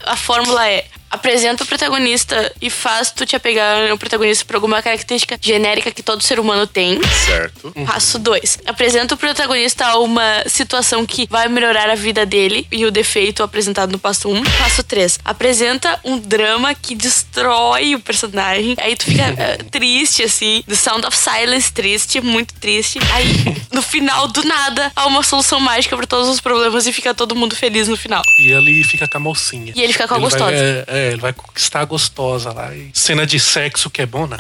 [0.04, 0.84] A fórmula a
[1.22, 6.02] apresenta o protagonista e faz tu te apegar no protagonista por alguma característica genérica que
[6.02, 6.98] todo ser humano tem.
[7.24, 7.72] Certo.
[7.86, 8.58] Passo 2.
[8.66, 13.44] Apresenta o protagonista a uma situação que vai melhorar a vida dele e o defeito
[13.44, 14.34] apresentado no passo 1.
[14.36, 14.42] Um.
[14.42, 15.20] Passo 3.
[15.24, 18.74] Apresenta um drama que destrói o personagem.
[18.78, 20.64] Aí tu fica eh, triste, assim.
[20.66, 22.98] The Sound of Silence, triste, muito triste.
[23.12, 27.14] Aí, no final, do nada, há uma solução mágica pra todos os problemas e fica
[27.14, 28.22] todo mundo feliz no final.
[28.40, 29.72] E ele fica com a mocinha.
[29.76, 30.56] E ele fica com a Ele vai- gostosa.
[30.56, 32.74] é, é, ele vai conquistar a gostosa lá.
[32.74, 34.36] E cena de sexo que é bom, né?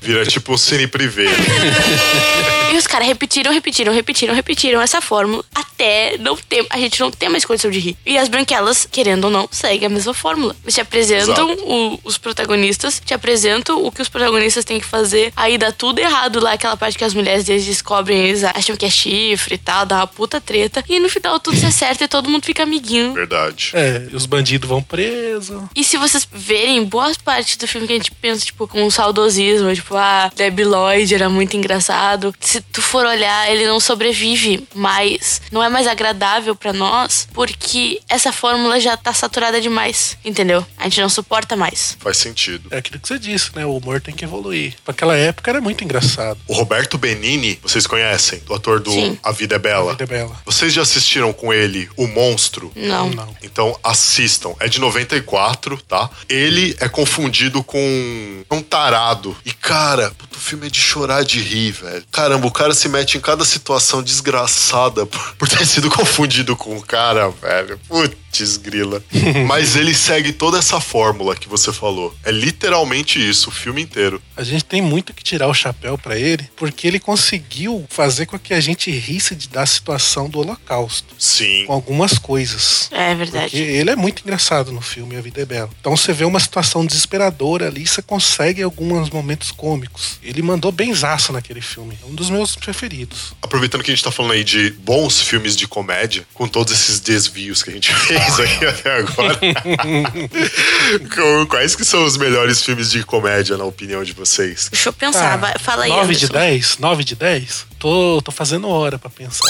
[0.00, 1.28] Vira tipo um cine privê.
[2.72, 6.66] E os caras repetiram, repetiram, repetiram, repetiram essa fórmula até não ter.
[6.70, 7.96] A gente não tem mais condição de rir.
[8.04, 10.54] E as branquelas, querendo ou não, seguem a mesma fórmula.
[10.62, 15.32] Eles te apresentam o- os protagonistas, te apresentam o que os protagonistas têm que fazer.
[15.36, 18.84] Aí dá tudo errado lá, aquela parte que as mulheres deles descobrem, eles acham que
[18.84, 20.84] é chifre e tal, dá uma puta treta.
[20.88, 23.12] E no final tudo se acerta e todo mundo fica amiguinho.
[23.14, 23.70] Verdade.
[23.74, 25.62] É, e os bandidos vão presos.
[25.74, 28.90] E se vocês verem boas partes do filme que a gente pensa, tipo, com um
[28.90, 32.34] saudosismo, tipo, ah, Debbie Lloyd era muito engraçado.
[32.40, 35.40] Se tu for olhar, ele não sobrevive mais.
[35.50, 40.64] Não é mais agradável pra nós, porque essa fórmula já tá saturada demais, entendeu?
[40.76, 41.96] A gente não suporta mais.
[42.00, 42.68] Faz sentido.
[42.70, 43.64] É aquilo que você disse, né?
[43.64, 44.74] O humor tem que evoluir.
[44.86, 46.38] Naquela época era muito engraçado.
[46.46, 48.42] O Roberto Benini, vocês conhecem?
[48.48, 49.18] O ator do Sim.
[49.22, 49.92] A Vida é Bela.
[49.92, 50.36] Vida é bela.
[50.44, 52.72] Vocês já assistiram com ele O Monstro?
[52.74, 53.10] Não.
[53.10, 53.36] Não.
[53.42, 54.54] Então assistam.
[54.60, 56.10] É de 94, tá?
[56.28, 59.36] Ele é confundido com um tarado.
[59.44, 62.04] E, cara, o filme é de chorar de rir, velho.
[62.10, 66.82] Caramba, o cara se mete em cada situação desgraçada por, ter sido confundido com o
[66.82, 67.78] cara, velho.
[67.86, 68.16] Putz,
[68.58, 69.02] grila.
[69.46, 72.14] Mas ele segue toda essa fórmula que você falou.
[72.24, 74.20] É literalmente isso, o filme inteiro.
[74.36, 78.38] A gente tem muito que tirar o chapéu pra ele, porque ele conseguiu fazer com
[78.38, 81.14] que a gente risse de, da situação do Holocausto.
[81.18, 81.64] Sim.
[81.66, 82.88] Com algumas coisas.
[82.92, 83.56] É Porque verdade.
[83.56, 85.70] ele é muito engraçado no filme A Vida é Bela.
[85.80, 90.18] Então você vê uma situação desesperadora ali, você consegue alguns momentos cômicos.
[90.22, 91.98] Ele mandou benzaço naquele filme.
[92.02, 93.32] É um dos meus preferidos.
[93.42, 97.00] Aproveitando que a gente tá falando aí de bons filmes de comédia, com todos esses
[97.00, 99.38] desvios que a gente fez aqui até agora,
[101.48, 104.68] quais que são os melhores filmes de comédia, na opinião de vocês?
[104.70, 105.34] Deixa eu pensar.
[105.34, 106.32] Ah, vai- Fala aí, 9 de Anderson.
[106.32, 106.78] 10?
[106.78, 107.66] 9 de 10?
[107.78, 109.46] Tô, tô fazendo hora pra pensar.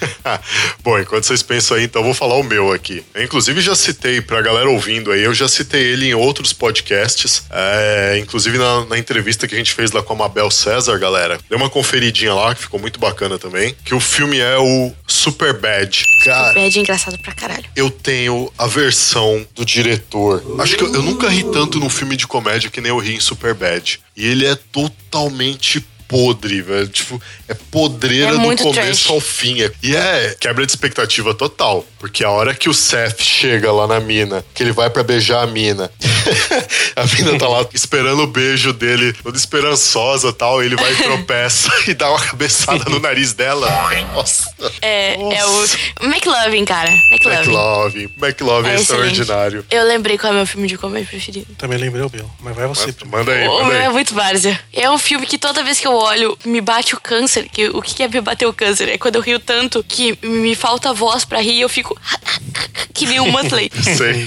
[0.82, 3.04] Bom, enquanto vocês pensam aí, então eu vou falar o meu aqui.
[3.14, 7.44] Eu, inclusive, já citei pra galera ouvindo aí, eu já citei ele em outros podcasts.
[7.50, 11.38] É, inclusive na, na entrevista que a gente fez lá com a Mabel César, galera.
[11.48, 13.74] Deu uma conferidinha lá, que ficou muito bacana também.
[13.84, 16.04] Que o filme é o Super Bad.
[16.24, 17.64] Cara, Bad é engraçado pra caralho.
[17.74, 20.42] eu tenho a versão do diretor.
[20.60, 23.14] Acho que eu, eu nunca ri tanto num filme de comédia que nem eu ri
[23.16, 24.00] em Superbad.
[24.16, 26.88] E ele é totalmente podre, velho.
[26.88, 29.10] Tipo, é podreira É do começo trash.
[29.10, 29.62] ao fim.
[29.62, 31.84] É- E é quebra de expectativa total.
[31.98, 35.42] Porque a hora que o Seth chega lá na mina, que ele vai pra beijar
[35.42, 35.90] a mina,
[36.94, 40.96] a mina tá lá esperando o beijo dele, toda esperançosa e tal, ele vai e
[40.96, 43.68] tropeça e dá uma cabeçada no nariz dela.
[44.14, 44.48] Nossa.
[44.82, 45.76] É, é Nossa.
[46.00, 46.90] o McLovin, cara.
[47.10, 47.36] McLovin.
[47.50, 48.08] McLovin.
[48.22, 49.64] McLovin é, É extraordinário.
[49.70, 51.54] Eu lembrei qual é o meu filme de comédia preferido.
[51.56, 52.30] Também lembrei o meu.
[52.40, 52.86] Mas vai você.
[53.04, 53.92] Manda, manda aí, manda meu é aí.
[53.92, 54.58] muito várzea.
[54.72, 57.48] É um filme que toda vez que eu olho, me bate o câncer.
[57.48, 58.88] Que, o que que é me bater o câncer?
[58.88, 61.98] É quando eu rio tanto que me falta voz pra rir e eu fico
[62.94, 63.70] que nem um Muttley.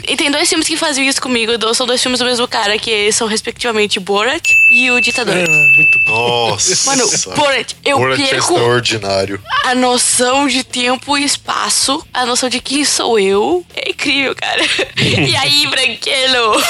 [0.07, 1.51] E tem dois filmes que fazem isso comigo.
[1.73, 5.35] São dois filmes do mesmo cara, que são respectivamente Borat e O Ditador.
[5.35, 6.49] É, muito bom.
[6.49, 6.89] Nossa.
[6.89, 9.41] Mano, Borat, eu Borat é perco extraordinário.
[9.65, 13.65] a noção de tempo e espaço, a noção de quem sou eu.
[13.75, 14.61] É incrível, cara.
[14.99, 16.61] E aí, branquelo?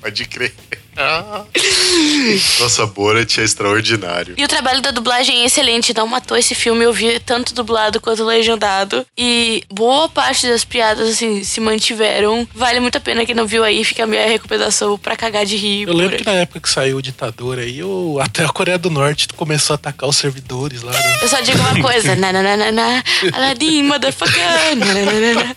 [0.00, 0.54] Pode crer.
[2.59, 4.33] Nossa, Borat é extraordinário.
[4.37, 5.93] E o trabalho da dublagem é excelente.
[5.95, 6.83] Não matou esse filme.
[6.83, 9.05] Eu vi tanto dublado quanto legendado.
[9.17, 12.47] E boa parte das piadas, assim, se mantiveram.
[12.53, 13.83] Vale muito a pena quem não viu aí.
[13.83, 15.87] Fica a minha recomendação pra cagar de rir.
[15.87, 18.77] Eu lembro por que na época que saiu o ditador aí, o- até a Coreia
[18.79, 20.91] do Norte começou a atacar os servidores lá.
[20.91, 21.17] Né?
[21.21, 22.15] Eu só digo uma coisa.
[22.15, 23.03] Na, na, na, na, na.
[23.33, 24.41] Aladdin, motherfucker.
[24.75, 25.55] Na, na, na, na, na.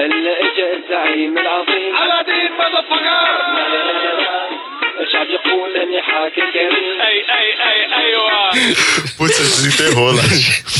[0.00, 1.92] هلا اجا الزعيم العظيم
[2.54, 3.20] Aladdin, motherfucker!
[5.00, 10.22] الشعب يقول اني حاكم كريم Hey, hey, hey, hey, uh, Putz, você desenterrou lá.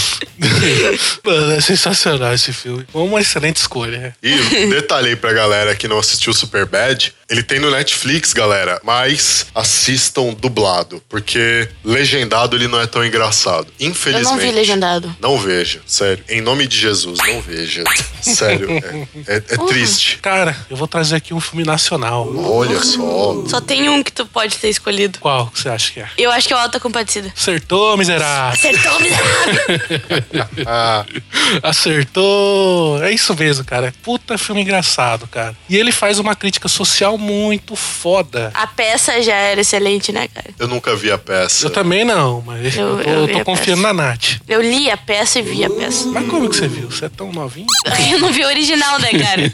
[1.24, 2.86] Mano, é sensacional esse filme.
[2.92, 4.16] Foi uma excelente escolha.
[4.22, 4.36] E
[4.68, 10.34] detalhe aí pra galera que não assistiu Superbad, ele tem no Netflix, galera, mas assistam
[10.34, 13.68] dublado, porque legendado ele não é tão engraçado.
[13.80, 14.26] Eu Infelizmente.
[14.32, 15.16] não vi legendado.
[15.20, 16.24] Não veja, sério.
[16.30, 17.84] Em nome de Jesus, não veja.
[18.22, 20.20] Sério, é, é- é triste.
[20.22, 22.32] Cara, eu vou trazer aqui um filme nacional.
[22.36, 23.44] Olha só.
[23.48, 25.20] Só tem um que tu pode ter escolhido.
[25.20, 26.08] Qual que você acha que é?
[26.18, 27.34] Eu acho que é o Alta Compadecida.
[27.36, 28.54] Acertou, miserável.
[28.60, 30.46] Acertou, miserável!
[30.66, 31.06] Ah,
[31.64, 33.04] Acertou!
[33.04, 33.94] É isso mesmo, cara.
[34.04, 35.56] Puta filme engraçado, cara.
[35.70, 38.52] E ele faz uma crítica social muito foda.
[38.54, 40.50] A peça já era excelente, né, cara?
[40.60, 41.66] eu nunca vi a peça.
[41.66, 43.94] Eu também não, mas Eu- eu, tô, eu tô confiando peça.
[43.94, 44.26] na Nath.
[44.48, 46.08] Eu li a peça e vi a peça.
[46.08, 46.90] Mas como que você viu?
[46.90, 47.68] Você é tão novinho?
[48.12, 49.54] Eu não vi o original, né, cara?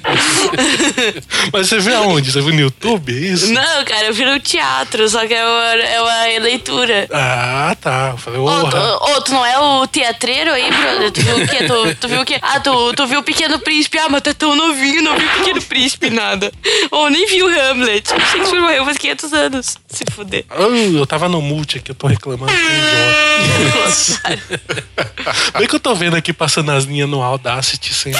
[1.51, 2.31] Mas você viu aonde?
[2.31, 3.11] Você viu no YouTube?
[3.15, 3.51] É isso?
[3.53, 7.07] Não, cara, eu vi no teatro, só que é uma, é uma leitura.
[7.11, 8.09] Ah, tá.
[8.11, 8.77] Eu falei, tu,
[9.17, 10.69] ô, tu não é o teatreiro aí,
[11.13, 11.65] Tu viu o quê?
[11.67, 12.39] Tu, tu viu o quê?
[12.41, 13.97] Ah, tu, tu viu o Pequeno Príncipe.
[13.99, 16.51] Ah, mas tá tão novinho, não viu o Pequeno Príncipe, nada.
[16.91, 18.07] Ou nem viu Hamlet.
[18.09, 19.77] Shakespeare morreu faz 500 anos.
[19.87, 20.45] Se fuder.
[20.93, 24.41] Eu tava no multi aqui, eu tô reclamando idiota.
[25.57, 28.13] Bem que eu tô vendo aqui passando as linhas no Audacity sem.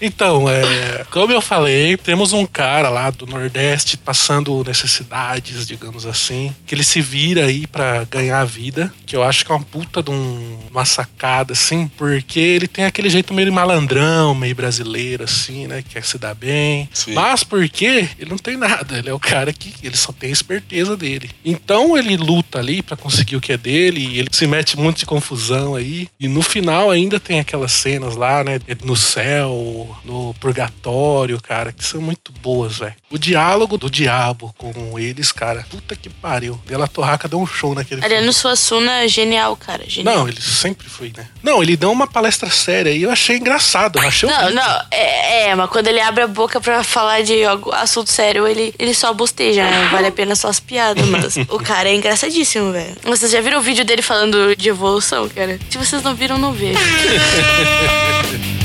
[0.00, 6.54] então, é, como eu falei, temos um cara lá do Nordeste passando necessidades, digamos assim,
[6.66, 9.64] que ele se vira aí pra ganhar a vida, que eu acho que é uma
[9.64, 11.07] puta de um- uma sacada,
[11.50, 15.82] assim, porque ele tem aquele jeito meio malandrão, meio brasileiro, assim, né?
[15.82, 16.88] Que quer se dar bem.
[16.92, 17.14] Sim.
[17.14, 20.32] Mas porque ele não tem nada, ele é o cara que ele só tem a
[20.32, 21.30] esperteza dele.
[21.44, 24.80] Então ele luta ali pra conseguir o que é dele, e ele se mete em
[24.80, 26.08] um monte de confusão aí.
[26.18, 28.60] E no final ainda tem aquelas cenas lá, né?
[28.84, 32.94] No céu, no purgatório, cara, que são muito boas, velho.
[33.10, 36.60] O diálogo do diabo com eles, cara, puta que pariu.
[36.66, 38.14] Dela Torraca deu um show naquele filme.
[38.14, 39.84] Ariano Suassuna, genial, cara.
[39.86, 40.18] Genial.
[40.18, 41.26] Não, ele sempre foi, né?
[41.42, 43.98] Não, ele deu uma palestra séria e eu achei engraçado.
[43.98, 47.44] Eu achei Não, não, é, é, mas quando ele abre a boca pra falar de
[47.72, 49.88] assunto sério, ele, ele só bosteja, né?
[49.90, 52.96] Vale a pena só as piadas, mas o cara é engraçadíssimo, velho.
[53.02, 55.58] Vocês já viram o vídeo dele falando de evolução, cara?
[55.70, 56.80] Se vocês não viram, não vejam.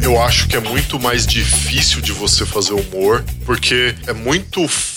[0.00, 4.95] eu acho que é muito mais difícil de você fazer humor, porque é muito fácil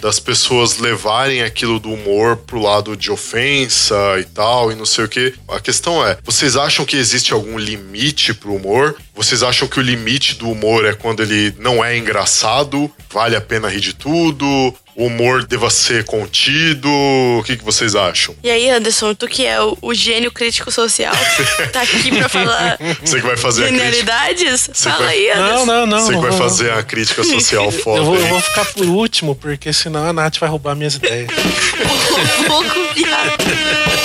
[0.00, 5.04] das pessoas levarem aquilo do humor pro lado de ofensa e tal, e não sei
[5.04, 5.34] o que.
[5.48, 8.96] A questão é, vocês acham que existe algum limite pro humor?
[9.14, 13.40] Vocês acham que o limite do humor é quando ele não é engraçado, vale a
[13.40, 14.46] pena rir de tudo?
[14.94, 16.88] O humor deva ser contido?
[16.88, 18.34] O que, que vocês acham?
[18.42, 21.14] E aí, Anderson, tu que é o, o gênio crítico social,
[21.72, 23.84] tá aqui pra falar Você que vai fazer a crítica.
[23.92, 24.44] genialidade?
[24.74, 25.66] Fala vai- aí, Anderson.
[25.66, 26.00] Não, não, não.
[26.00, 26.38] Você que vai não.
[26.38, 30.12] fazer a crítica social foda Eu vou, eu vou ficar por último, porque senão a
[30.12, 31.28] Nath vai roubar minhas ideias.
[32.38, 33.97] Um pouco, viado.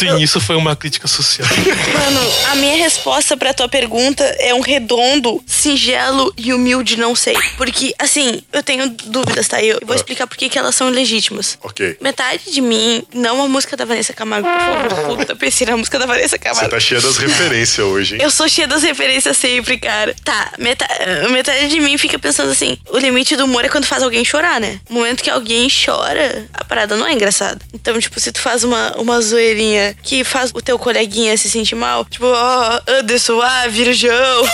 [0.00, 1.48] Sim, isso foi uma crítica social.
[1.94, 7.36] Mano, a minha resposta pra tua pergunta é um redondo, singelo e humilde não sei.
[7.56, 9.62] Porque, assim, eu tenho dúvidas, tá?
[9.62, 11.58] Eu vou explicar por que que elas são ilegítimas.
[11.62, 11.98] Ok.
[12.00, 15.16] Metade de mim, não a música da Vanessa Camargo, por favor.
[15.16, 16.70] Puta, pensei na música da Vanessa Você Camargo.
[16.70, 18.22] tá cheia das referências hoje, hein?
[18.22, 20.14] Eu sou cheia das referências sempre, cara.
[20.24, 24.02] Tá, metade, metade de mim fica pensando assim: o limite do humor é quando faz
[24.02, 24.80] alguém chorar, né?
[24.88, 27.60] No momento que alguém chora, a parada não é engraçada.
[27.74, 31.74] Então, tipo, se tu faz uma, uma zoeirinha que faz o teu coleguinha se sentir
[31.74, 34.44] mal, tipo, ó, Anderson, ah, virjão.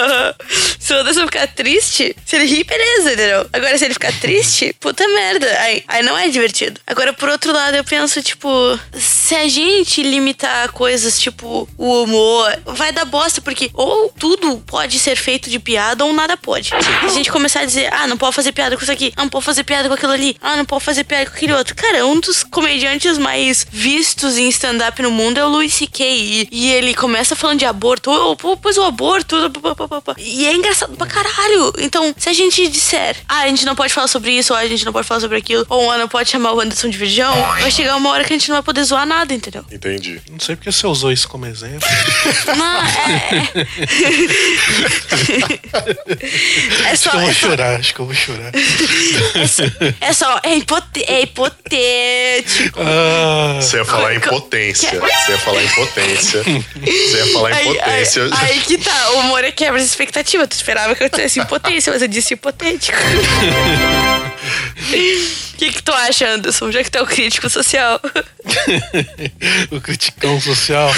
[0.78, 3.48] se o Anderson ficar triste, se ele rir, beleza, entendeu?
[3.52, 5.46] Agora, se ele ficar triste, puta merda.
[5.60, 6.80] Aí, aí não é divertido.
[6.86, 8.48] Agora, por outro lado, eu penso, tipo,
[8.94, 14.98] se a gente limitar coisas tipo o humor, vai dar bosta, porque ou tudo pode
[14.98, 16.68] ser feito de piada ou nada pode.
[16.68, 19.22] Se a gente começar a dizer, ah, não pode fazer piada com isso aqui, ah,
[19.22, 21.74] não pode fazer piada com aquilo ali, ah, não pode fazer piada com aquele outro.
[21.74, 26.48] Cara, um dos comediantes mais vistos em stand-up no mundo é o Louis C.K.
[26.50, 30.14] E, ele começa falando de aborto, oh, pô, pois o aborto, pá, pá, pá, pá.
[30.18, 31.72] e é engraçado pra caralho.
[31.78, 34.66] Então, se a gente disser, ah, a gente não pode falar sobre isso, ou a
[34.66, 37.70] gente não pode falar sobre aquilo, ou não pode chamar o Anderson de virgão, vai
[37.70, 39.64] chegar uma hora que a gente não vai poder zoar nada, entendeu?
[39.70, 40.20] Entendi.
[40.30, 41.86] Não sei porque você usou isso como exemplo.
[42.56, 43.66] Não, é.
[46.86, 47.10] É Acho só.
[47.10, 48.52] que eu vou É só, chorar, acho que eu vou chorar.
[49.34, 49.62] é só,
[50.00, 52.78] é, só, é, hipote, é hipotético.
[52.80, 54.28] Ah, Você ia falar Co-
[54.84, 55.00] impotência.
[55.24, 56.42] Você ia falar impotência.
[56.42, 58.28] Você ia falar Aí, aí, impotência.
[58.32, 60.46] aí que tá, o humor é quebra de expectativa.
[60.46, 62.98] Tu esperava que eu tivesse impotência, mas eu disse hipotético.
[65.54, 66.70] O que, que tu acha, Anderson?
[66.70, 67.98] Já que tu é o crítico social.
[69.70, 70.92] o criticão social.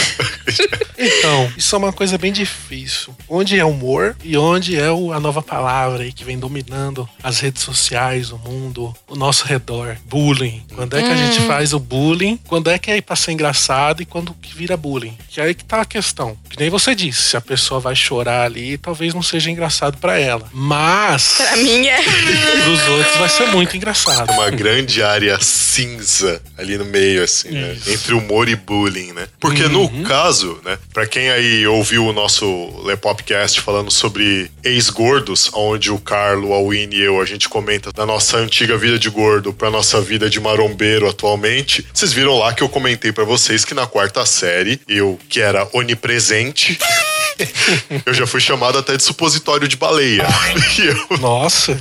[0.98, 3.14] Então, isso é uma coisa bem difícil.
[3.28, 7.38] Onde é humor e onde é o- a nova palavra aí que vem dominando as
[7.40, 9.96] redes sociais, o mundo, o nosso redor.
[10.06, 10.64] Bullying.
[10.74, 12.38] Quando é que a gente faz o bullying?
[12.48, 13.67] Quando é que é pra ser engraçado
[14.02, 15.16] e quando que vira bullying?
[15.28, 16.36] Que aí que tá a questão.
[16.48, 20.18] Que nem você disse, se a pessoa vai chorar ali, talvez não seja engraçado pra
[20.18, 20.48] ela.
[20.52, 22.02] Mas Pra mim é.
[22.02, 24.30] pros outros vai ser muito engraçado.
[24.32, 27.76] Uma grande área cinza ali no meio, assim, né?
[27.86, 29.26] Entre humor e bullying, né?
[29.40, 30.78] Porque no caso, né?
[30.92, 32.46] Pra quem aí ouviu o nosso
[32.84, 38.06] Lepopcast falando sobre ex-gordos, onde o Carlo, a Winnie e eu, a gente comenta da
[38.06, 42.62] nossa antiga vida de gordo pra nossa vida de marombeiro atualmente, vocês viram lá que
[42.62, 46.78] eu comentei pra vocês que na quarta série, eu, que era onipresente,
[48.06, 50.26] eu já fui chamado até de supositório de baleia.
[50.78, 51.80] E eu Nossa.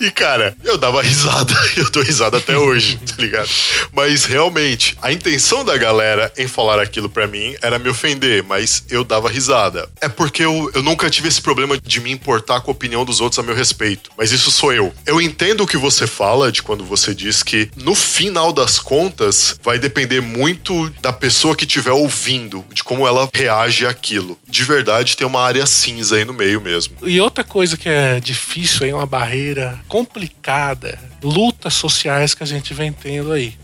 [0.00, 1.54] E, cara, eu dava risada.
[1.76, 3.48] Eu dou risada até hoje, tá ligado?
[3.92, 8.84] Mas realmente, a intenção da galera em falar aquilo pra mim era me ofender, mas
[8.90, 9.88] eu dava risada.
[10.00, 13.20] É porque eu, eu nunca tive esse problema de me importar com a opinião dos
[13.20, 14.10] outros a meu respeito.
[14.16, 14.92] Mas isso sou eu.
[15.06, 19.58] Eu entendo o que você fala de quando você diz que, no final das contas,
[19.62, 24.19] vai depender muito da pessoa que estiver ouvindo, de como ela reage àquilo.
[24.48, 26.96] De verdade, tem uma área cinza aí no meio mesmo.
[27.02, 32.72] E outra coisa que é difícil aí, uma barreira complicada, lutas sociais que a gente
[32.74, 33.54] vem tendo aí.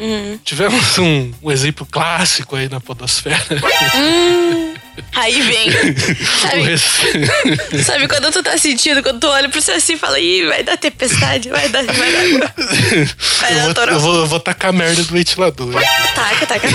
[0.44, 3.36] Tivemos um, um exemplo clássico aí na podosfera.
[5.14, 5.70] Aí vem.
[6.40, 6.78] Sabe,
[7.84, 10.62] sabe quando tu tá sentindo, quando tu olha pro céu assim e fala, ih, vai
[10.62, 11.84] dar tempestade, vai dar.
[11.84, 12.54] Vai dar.
[13.40, 13.92] Vai eu, dar vou, toró.
[13.92, 15.72] eu, vou, eu vou tacar merda do ventilador.
[16.14, 16.68] Taca, taca.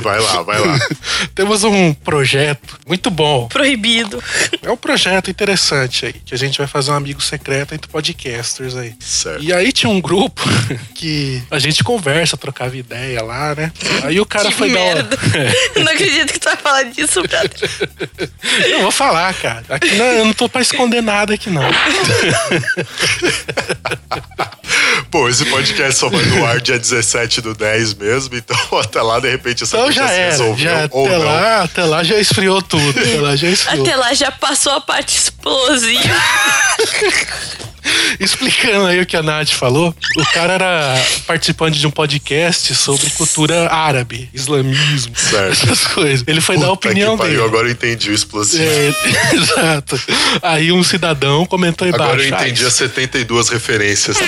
[0.00, 0.78] Vai lá, vai lá.
[1.34, 3.48] Temos um projeto muito bom.
[3.48, 4.22] Proibido.
[4.62, 8.76] É um projeto interessante aí, que a gente vai fazer um amigo secreto entre podcasters
[8.76, 8.94] aí.
[9.00, 9.42] Certo.
[9.42, 10.42] E aí tinha um grupo
[10.94, 13.72] que a gente conversa, trocava ideia lá, né?
[14.04, 15.18] Aí o cara que foi dar uma- merda.
[15.76, 17.70] Não acredito que tu vai falar disso, brother.
[18.70, 19.64] Eu vou falar, cara.
[19.68, 21.62] Aqui não, eu não tô pra esconder nada aqui, não.
[25.10, 29.20] Pô, esse podcast só vai no ar dia 17 do 10 mesmo, então até lá,
[29.20, 30.30] de repente, essa Então coisa já se era.
[30.30, 31.24] resolveu Já, ou até, não.
[31.24, 32.98] lá, até lá já esfriou tudo.
[33.00, 33.84] Até lá já esfriou.
[33.86, 36.14] Até lá já passou a parte explosiva.
[38.20, 40.94] Explicando aí o que a Nath falou, o cara era
[41.26, 45.52] participante de um podcast sobre cultura árabe, islamismo, Certo.
[45.52, 46.24] essas coisas.
[46.26, 47.48] Ele foi dar a Puta opinião que pariu, dele.
[47.48, 48.62] agora eu entendi o explosivo.
[48.62, 48.92] É,
[49.34, 50.00] exato.
[50.42, 52.04] Aí um cidadão comentou embaixo.
[52.04, 54.16] Agora eu "Ah, entendi as 72 referências.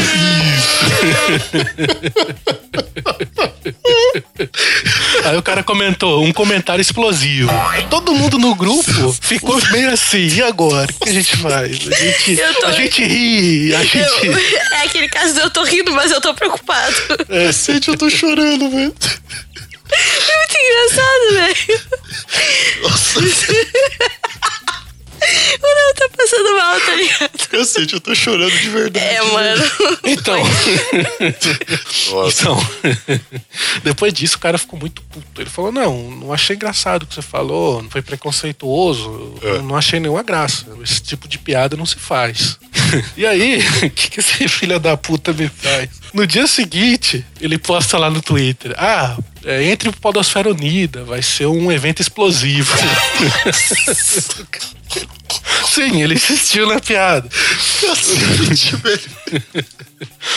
[5.25, 7.51] Aí o cara comentou, um comentário explosivo.
[7.89, 10.89] Todo mundo no grupo ficou meio assim, e agora?
[10.91, 11.71] O que a gente faz?
[11.71, 13.44] A gente, tô- a gente ri,
[13.75, 14.29] a Eu- gente.
[14.73, 16.95] é aquele caso de eu tô rindo, mas eu tô preocupado.
[17.29, 18.95] É, gente, eu tô chorando, velho.
[19.93, 21.81] É muito engraçado, velho.
[22.83, 23.21] Nossa,
[25.57, 27.49] O Léo tá passando mal, tá ligado?
[27.49, 29.07] cacete, eu tô chorando de verdade.
[29.07, 29.65] É, mano.
[30.05, 30.39] Então.
[32.13, 32.43] Nossa.
[32.43, 32.59] Então,
[33.83, 35.41] depois disso o cara ficou muito puto.
[35.41, 39.59] Ele falou: Não, não achei engraçado o que você falou, não foi preconceituoso, É.
[39.63, 40.67] não achei nenhuma graça.
[40.83, 42.59] Esse tipo de piada não se faz.
[43.17, 45.89] E aí, o que, que esse filho da puta me faz?
[46.13, 51.23] No dia seguinte, ele posta lá no Twitter: Ah, é, entre o Podosfera Unida, vai
[51.23, 52.73] ser um evento explosivo.
[55.69, 57.29] Sim, ele insistiu na piada.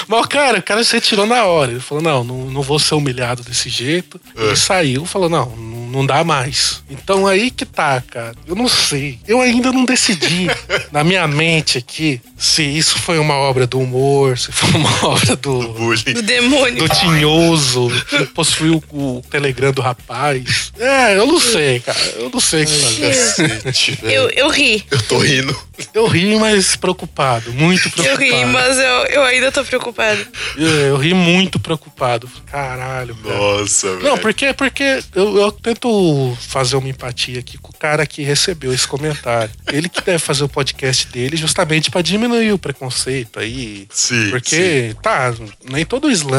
[0.08, 1.72] Mas, cara, o cara se retirou na hora.
[1.72, 4.20] Ele falou: não, não, não vou ser humilhado desse jeito.
[4.36, 4.56] Ele É.
[4.56, 6.84] saiu falou: não, não não dá mais.
[6.90, 8.36] Então aí que tá, cara.
[8.48, 9.20] Eu não sei.
[9.28, 10.48] Eu ainda não decidi
[10.92, 15.36] na minha mente aqui se isso foi uma obra do humor, se foi uma obra
[15.36, 15.68] do.
[15.74, 16.14] Bullying.
[16.14, 16.88] Do demônio.
[16.88, 20.72] Do tinhoso, que possuiu o Telegram do rapaz.
[20.78, 22.00] É, eu não sei, cara.
[22.16, 24.00] Eu não sei o que fazer.
[24.04, 24.84] Eu, eu ri.
[24.92, 25.67] Eu tô rindo.
[25.94, 27.52] Eu ri, mas preocupado.
[27.54, 28.22] Muito Eu preocupado.
[28.24, 30.26] ri, mas eu, eu ainda tô preocupado.
[30.56, 32.30] Eu, eu ri muito preocupado.
[32.48, 33.38] Caralho, cara.
[33.38, 34.04] Nossa, velho.
[34.04, 38.74] Não, porque, porque eu, eu tento fazer uma empatia aqui com o cara que recebeu
[38.74, 39.52] esse comentário.
[39.72, 43.88] Ele que deve fazer o podcast dele justamente pra diminuir o preconceito aí.
[43.92, 45.34] Sim, Porque, tá,
[45.70, 46.38] nem todo Islã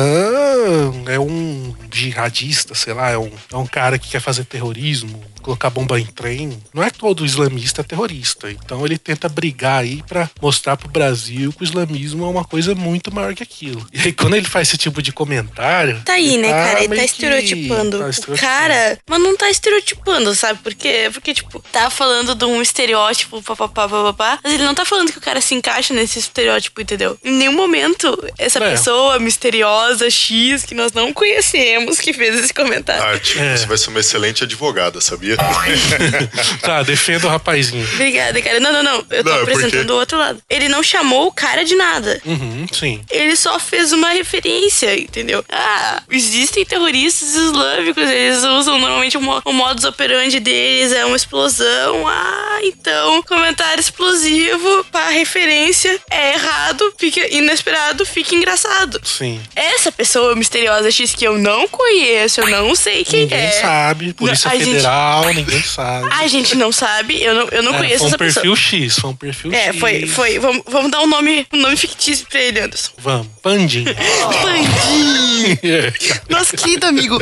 [1.06, 5.70] é um jihadista, sei lá, é um, é um cara que quer fazer terrorismo colocar
[5.70, 8.50] bomba em trem, não é todo islamista terrorista.
[8.50, 12.74] Então ele tenta brigar aí pra mostrar pro Brasil que o islamismo é uma coisa
[12.74, 13.86] muito maior que aquilo.
[13.90, 16.02] E aí quando ele faz esse tipo de comentário.
[16.04, 16.84] Tá aí, né, cara?
[16.84, 17.98] Ele tá estereotipando.
[17.98, 18.40] tá o estereotipando.
[18.40, 20.58] cara, mas não tá estereotipando, sabe?
[20.62, 25.10] Porque, porque, tipo, tá falando de um estereótipo, papapá, papapá, mas ele não tá falando
[25.10, 27.16] que o cara se encaixa nesse estereótipo, entendeu?
[27.24, 28.70] Em nenhum momento, essa É.
[28.72, 33.02] pessoa misteriosa, X, que nós não conhecemos, que fez esse comentário.
[33.02, 33.56] Ah, tipo, É.
[33.56, 35.37] você vai ser uma excelente advogada, sabia?
[36.60, 37.86] Tá, defenda o rapazinho.
[37.94, 38.60] Obrigada, cara.
[38.60, 39.04] Não, não, não.
[39.10, 40.42] Eu tô Não, é porque- apresentando o outro lado.
[40.48, 42.20] Ele não chamou o cara de nada.
[42.24, 43.00] Uhum, sim.
[43.10, 45.44] Ele só fez uma referência, entendeu?
[45.48, 51.16] Ah, existem terroristas islâmicos, eles usam normalmente o, mo- o modus operandi deles é uma
[51.16, 52.06] explosão.
[52.06, 59.00] Ah, então, comentário explosivo para referência é errado, fica inesperado, fica engraçado.
[59.04, 59.40] Sim.
[59.54, 63.50] Essa pessoa misteriosa X que eu não conheço, eu não sei quem Ninguém é.
[63.50, 64.12] sabe.
[64.12, 64.82] Polícia Não, a gente-
[65.22, 66.08] Federal, ninguém sabe.
[66.12, 68.42] A gente não sabe, eu não, eu não É, conheço foi um essa pessoa.
[68.42, 69.80] perfil X, foi um perfil É, X.
[69.80, 70.38] foi, foi.
[70.38, 72.92] Vamos, vamos dar um nome, um nome fictício pra ele, Anderson.
[72.98, 73.94] Vamos, Pandinha.
[74.42, 75.94] Pandinha!
[76.28, 77.18] Nosso querido amigo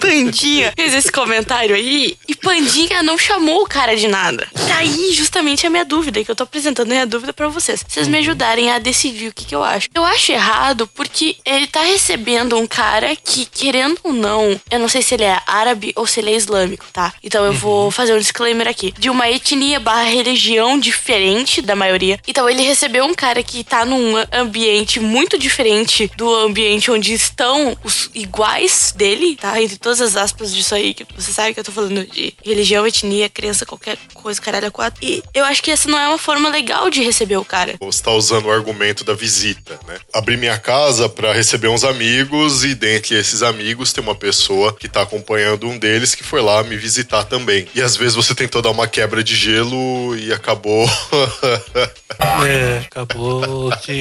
[0.00, 4.46] Pandinha fez esse comentário aí e Pandinha não chamou o cara de nada.
[4.68, 7.84] Tá aí justamente a minha dúvida, que eu tô apresentando a minha dúvida pra vocês.
[7.86, 9.88] Vocês me ajudarem a decidir o que, que eu acho.
[9.94, 14.88] Eu acho errado porque ele tá recebendo um cara que, querendo ou não, eu não
[14.88, 17.09] sei se ele é árabe ou se ele é islâmico, tá?
[17.22, 18.92] Então eu vou fazer um disclaimer aqui.
[18.98, 22.18] De uma etnia barra religião diferente da maioria.
[22.26, 27.76] Então ele recebeu um cara que tá num ambiente muito diferente do ambiente onde estão
[27.82, 29.60] os iguais dele, tá?
[29.60, 32.86] Entre todas as aspas disso aí, que você sabe que eu tô falando de religião,
[32.86, 35.04] etnia, crença, qualquer coisa, caralho, a quatro.
[35.04, 37.74] E eu acho que essa não é uma forma legal de receber o cara.
[37.80, 39.98] Você tá usando o argumento da visita, né?
[40.12, 44.88] Abri minha casa pra receber uns amigos e dentre esses amigos tem uma pessoa que
[44.88, 47.66] tá acompanhando um deles que foi lá me visitar também.
[47.74, 50.88] E às vezes você tentou dar uma quebra de gelo e acabou.
[52.46, 54.00] É, acabou que.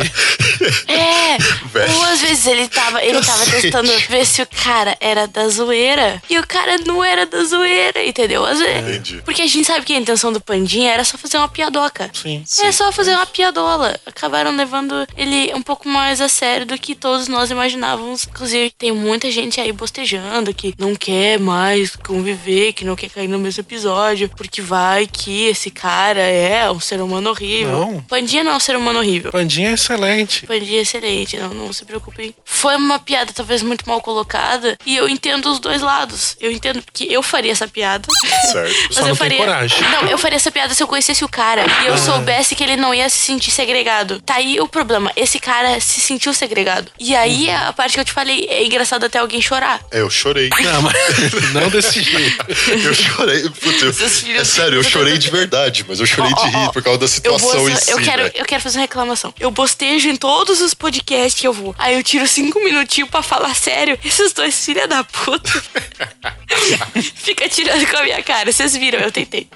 [0.88, 1.38] É,
[1.72, 2.04] Velho.
[2.04, 6.38] às vezes ele tava, ele tava testando ver se o cara era da zoeira e
[6.38, 8.46] o cara não era da zoeira, entendeu?
[8.46, 9.22] Às vezes, Entendi.
[9.24, 12.10] Porque a gente sabe que a intenção do Pandinha era só fazer uma piadoca.
[12.14, 12.44] Sim.
[12.62, 13.98] É só fazer uma piadola.
[14.06, 18.28] Acabaram levando ele um pouco mais a sério do que todos nós imaginávamos.
[18.28, 23.28] Inclusive, tem muita gente aí bostejando que não quer mais conviver, que não quer cair
[23.28, 27.72] no mesmo episódio, porque vai que esse cara é um ser humano horrível.
[27.72, 28.02] Não.
[28.02, 29.32] Pandinha não é um ser humano horrível.
[29.32, 30.46] Pandinha é excelente.
[30.46, 32.34] Pandinha é excelente, não, não se preocupem.
[32.46, 36.36] Foi uma piada talvez muito mal colocada e eu entendo os dois lados.
[36.40, 38.08] Eu entendo que eu faria essa piada.
[38.52, 38.76] certo.
[38.88, 39.38] Mas Só eu não faria.
[39.38, 39.82] coragem.
[39.90, 42.76] Não, eu faria essa piada se eu conhecesse o cara e eu soubesse que ele
[42.76, 44.22] não ia se sentir segregado.
[44.22, 45.12] Tá aí o problema.
[45.16, 46.92] Esse cara se sentiu segregado.
[47.00, 49.80] E aí a parte que eu te falei é engraçado até alguém chorar.
[49.92, 50.50] É, eu chorei.
[50.50, 50.94] Não, mas
[51.54, 52.46] não desse jeito.
[52.84, 53.50] Eu chorei.
[53.50, 56.82] Putz, eu- filhos- é sério, eu chorei de verdade, mas eu chorei de rir por
[56.84, 57.92] causa da Eu, situação vou, em si.
[57.92, 58.32] eu, quero, né?
[58.36, 59.34] eu quero fazer uma reclamação.
[59.40, 61.76] Eu bostejo em todos os podcasts que eu vou.
[61.78, 63.98] Aí eu tiro cinco minutinhos pra falar sério.
[64.04, 65.50] Esses dois filha da puta.
[67.16, 68.52] Fica tirando com a minha cara.
[68.52, 69.48] Vocês viram, eu tentei.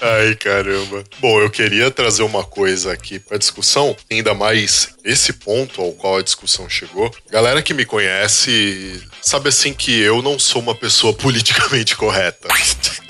[0.00, 1.04] Ai, caramba.
[1.18, 6.16] Bom, eu queria trazer uma coisa aqui pra discussão, ainda mais esse ponto ao qual
[6.18, 7.14] a discussão chegou.
[7.30, 12.43] Galera que me conhece sabe assim que eu não sou uma pessoa politicamente correta.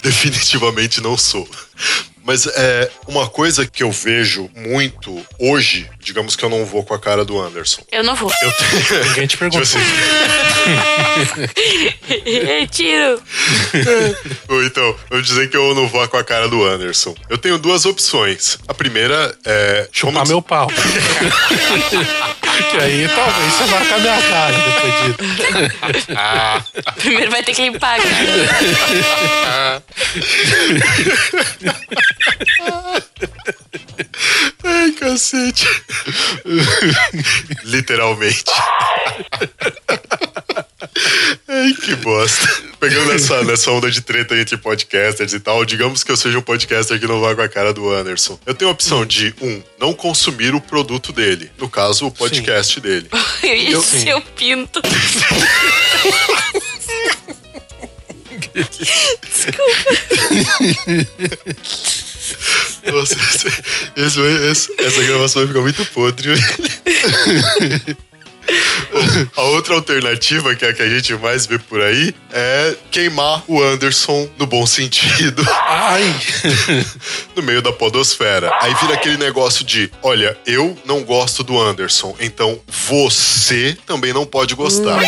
[0.03, 1.49] Definitivamente não sou.
[2.27, 6.95] Mas é uma coisa que eu vejo muito hoje, digamos que eu não vou com
[6.95, 7.83] a cara do Anderson.
[7.93, 8.33] Eu não vou.
[8.43, 9.05] Eu tenho.
[9.05, 9.63] Ninguém te perguntou.
[9.63, 9.87] Tipo assim,
[12.73, 13.23] Tiro.
[14.49, 17.15] Ou então, vamos dizer que eu não vou com a cara do Anderson.
[17.29, 18.59] Eu tenho duas opções.
[18.67, 19.87] A primeira é.
[19.93, 20.71] Chupar meu pau.
[22.63, 25.17] que aí talvez você vá com a minha cara depois disso.
[27.01, 29.83] Primeiro vai ter que limpar, cara.
[34.65, 35.67] Ai, cacete.
[37.65, 38.45] Literalmente.
[41.49, 42.49] Ai, que bosta.
[42.79, 46.43] Pegando essa, nessa onda de treta entre podcasters e tal, digamos que eu seja um
[46.43, 48.39] podcaster que não vai com a cara do Anderson.
[48.47, 51.51] Eu tenho a opção de, um, não consumir o produto dele.
[51.59, 53.09] No caso, o podcast dele.
[53.43, 54.01] E o Sim.
[54.05, 54.81] seu pinto.
[62.93, 63.15] Nossa,
[63.97, 64.21] esse-
[64.51, 66.31] esse- essa gravação vai ficar muito podre.
[69.37, 73.43] A outra alternativa, que é a que a gente mais vê por aí, é queimar
[73.47, 75.45] o Anderson no bom sentido.
[75.67, 76.03] Ai.
[77.35, 78.51] no meio da podosfera.
[78.61, 84.27] Aí vira aquele negócio de, olha, eu não gosto do Anderson, então você também não
[84.27, 85.01] pode gostar.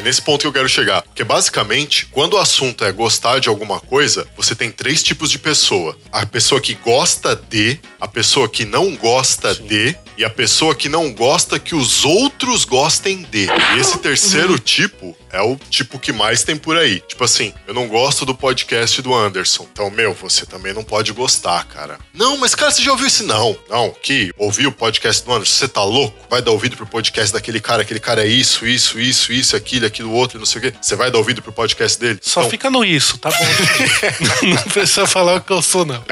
[0.00, 1.02] É nesse ponto que eu quero chegar.
[1.02, 5.38] Porque basicamente, quando o assunto é gostar de alguma coisa, você tem três tipos de
[5.38, 10.74] pessoa: a pessoa que gosta de, a pessoa que não gosta de e a pessoa
[10.74, 13.46] que não gosta que os outros gostem de.
[13.46, 17.00] E esse terceiro tipo é o tipo que mais tem por aí.
[17.00, 19.66] Tipo assim, eu não gosto do podcast do Anderson.
[19.72, 21.98] Então, meu, você também não pode gostar, cara.
[22.12, 23.22] Não, mas cara, você já ouviu esse?
[23.22, 23.56] Não.
[23.68, 25.54] Não, que ouviu o podcast do Anderson?
[25.54, 26.16] Você tá louco?
[26.28, 29.86] Vai dar ouvido pro podcast daquele cara, aquele cara é isso, isso, isso, isso, aquilo,
[29.86, 30.74] aquilo, outro, não sei o quê.
[30.80, 32.18] Você vai dar ouvido pro podcast dele?
[32.22, 34.46] Só Então, fica no isso, tá bom?
[34.48, 36.02] não precisa falar o que eu sou, não.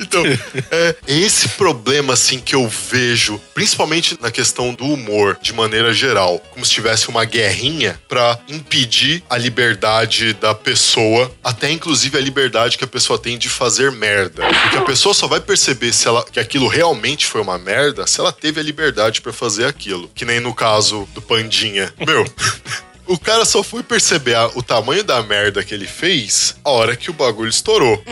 [0.00, 0.22] Então,
[0.70, 6.38] é esse problema assim que eu vejo, principalmente na questão do humor, de maneira geral,
[6.50, 12.78] como se tivesse uma guerrinha pra impedir a liberdade da pessoa, até inclusive a liberdade
[12.78, 14.42] que a pessoa tem de fazer merda.
[14.62, 18.20] Porque a pessoa só vai perceber se ela que aquilo realmente foi uma merda se
[18.20, 20.10] ela teve a liberdade pra fazer aquilo.
[20.14, 21.92] Que nem no caso do Pandinha.
[22.06, 22.24] Meu,
[23.06, 26.96] O cara só foi perceber a- o tamanho da merda que ele fez a hora
[26.96, 28.02] que o bagulho estourou.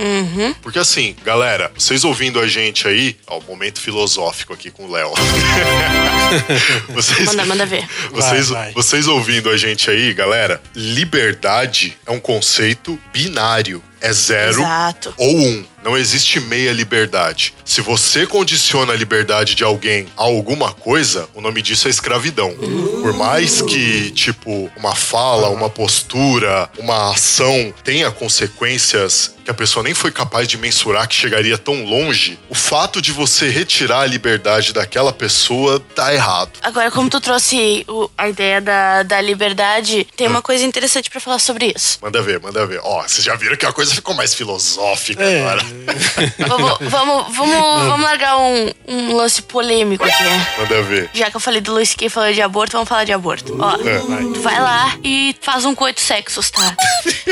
[0.62, 4.90] Porque assim, galera, vocês ouvindo a gente aí, ó, o momento filosófico aqui com o
[4.93, 5.11] Léo.
[6.95, 7.86] vocês, Manda, manda ver.
[8.11, 8.72] vocês, Vai, vai.
[8.74, 13.82] vocês ouvindo a gente aí, galera, liberdade é um conceito binário.
[14.03, 15.14] É zero Exato.
[15.16, 15.64] ou um.
[15.82, 17.55] Não existe meia liberdade.
[17.64, 22.55] Se você condiciona a liberdade de alguém a alguma coisa, o nome disso é escravidão.
[23.00, 29.82] Por mais que, tipo, uma fala, uma postura, uma ação tenha consequências que a pessoa
[29.82, 34.07] nem foi capaz de mensurar que chegaria tão longe, o fato de você retirar a
[34.07, 36.51] liberdade daquela pessoa tá errado.
[36.62, 41.20] Agora, como tu trouxe o- a ideia da, da liberdade, tem uma coisa interessante pra
[41.20, 41.99] falar sobre isso.
[42.03, 42.80] Manda ver, manda ver.
[42.82, 45.40] Ó, vocês já viram que a coisa ficou mais filosófica É.
[45.40, 45.62] agora.
[46.49, 50.47] vamos, vamos, vamos, vamos largar um, um lance polêmico aqui, né?
[50.59, 51.11] Manda ver.
[51.12, 53.57] Já que eu falei do Luiz que falou de aborto, vamos falar de aborto.
[53.59, 53.99] Ó, É.
[54.34, 56.76] tu vai lá e faz um coito sexos, tá?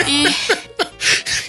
[0.06, 0.24] E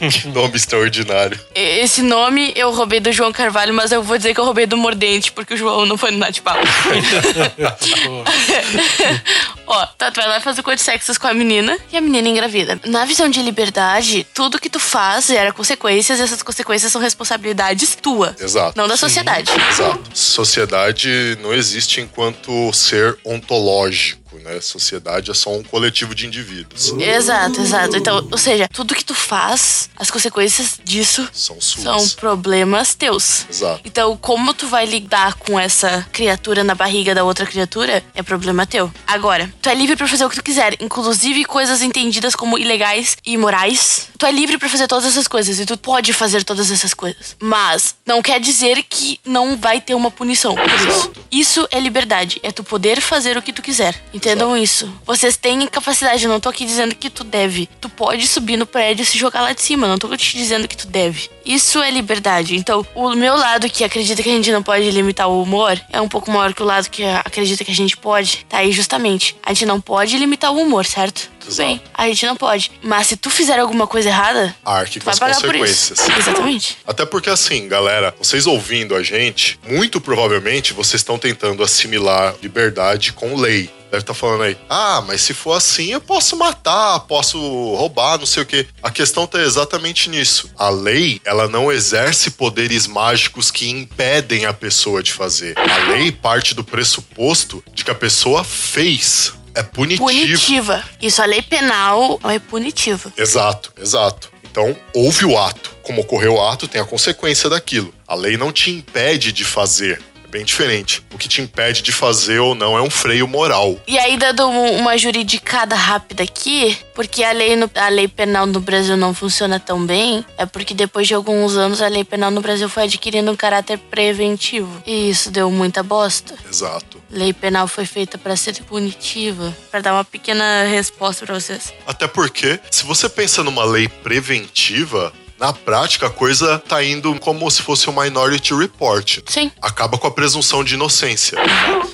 [0.09, 1.39] Que nome extraordinário.
[1.53, 4.75] esse nome eu roubei do João Carvalho, mas eu vou dizer que eu roubei do
[4.75, 6.57] Mordente, porque o João não foi no Natipau.
[9.73, 12.77] Ó, tá, tu vai lá fazer coito sexos com a menina e a menina engravida.
[12.85, 17.95] Na visão de liberdade, tudo que tu faz gera consequências e essas consequências são responsabilidades
[17.95, 18.35] tua.
[18.37, 18.77] Exato.
[18.77, 19.49] Não da sociedade.
[19.69, 20.01] Exato.
[20.13, 24.59] Sociedade não existe enquanto ser ontológico, né?
[24.59, 26.93] Sociedade é só um coletivo de indivíduos.
[26.99, 27.95] Exato, exato.
[27.95, 31.83] Então, ou seja, tudo que tu faz, as consequências disso São suas.
[31.83, 33.45] são problemas teus.
[33.49, 33.81] Exato.
[33.85, 38.65] Então, como tu vai lidar com essa criatura na barriga da outra criatura é problema
[38.65, 38.91] teu.
[39.07, 43.15] Agora, tu é livre pra fazer o que tu quiser, inclusive coisas entendidas como ilegais
[43.25, 44.09] e imorais.
[44.17, 47.35] Tu é livre pra fazer todas essas coisas e tu pode fazer todas essas coisas.
[47.39, 51.11] Mas não quer dizer que não vai ter uma punição por isso.
[51.31, 54.01] Isso é liberdade, é tu poder fazer o que tu quiser.
[54.13, 54.91] Entendam isso.
[55.05, 57.69] Vocês têm capacidade, eu não tô aqui dizendo que tu deve.
[57.79, 60.67] Tu pode subir no prédio e se jogar lá de cima, não tô te dizendo
[60.67, 61.29] que tu deve.
[61.45, 62.55] Isso é liberdade.
[62.55, 65.99] Então, o meu lado que acredita que a gente não pode limitar o humor é
[66.01, 68.45] um pouco maior que o lado que acredita que a gente pode.
[68.47, 69.35] Tá aí justamente.
[69.43, 71.29] A gente não pode limitar o humor, certo?
[71.39, 71.69] Tudo Exato.
[71.69, 71.81] bem.
[71.93, 72.71] A gente não pode.
[72.83, 75.89] Mas se tu fizer alguma coisa errada, Arque com vai as pagar por isso.
[75.95, 76.19] consequências.
[76.27, 76.77] Exatamente.
[76.85, 83.13] Até porque assim, galera, vocês ouvindo a gente, muito provavelmente vocês estão tentando assimilar liberdade
[83.13, 83.69] com lei.
[83.91, 87.37] Deve estar falando aí, ah, mas se for assim, eu posso matar, posso
[87.75, 88.65] roubar, não sei o quê.
[88.81, 90.49] A questão tá exatamente nisso.
[90.57, 95.57] A lei, ela não exerce poderes mágicos que impedem a pessoa de fazer.
[95.59, 99.33] A lei parte do pressuposto de que a pessoa fez.
[99.53, 100.05] É punitivo.
[100.05, 100.83] Punitiva.
[101.01, 103.11] Isso, a lei penal é punitiva.
[103.17, 104.31] Exato, exato.
[104.49, 105.71] Então, houve o ato.
[105.81, 107.93] Como ocorreu o ato, tem a consequência daquilo.
[108.07, 110.01] A lei não te impede de fazer.
[110.31, 111.03] Bem diferente.
[111.13, 113.77] O que te impede de fazer ou não é um freio moral.
[113.85, 118.45] E aí, dando um- uma juridicada rápida aqui, porque a lei, no- a lei penal
[118.45, 122.31] no Brasil não funciona tão bem, é porque depois de alguns anos a lei penal
[122.31, 124.81] no Brasil foi adquirindo um caráter preventivo.
[124.87, 126.33] E isso deu muita bosta.
[126.49, 127.01] Exato.
[127.09, 129.53] Lei penal foi feita pra ser punitiva.
[129.69, 131.73] Pra dar uma pequena resposta pra vocês.
[131.85, 135.11] Até porque, se você pensa numa lei preventiva,
[135.41, 139.17] na prática a coisa tá indo como se fosse um minority report.
[139.25, 139.51] Sim.
[139.59, 141.35] Acaba com a presunção de inocência.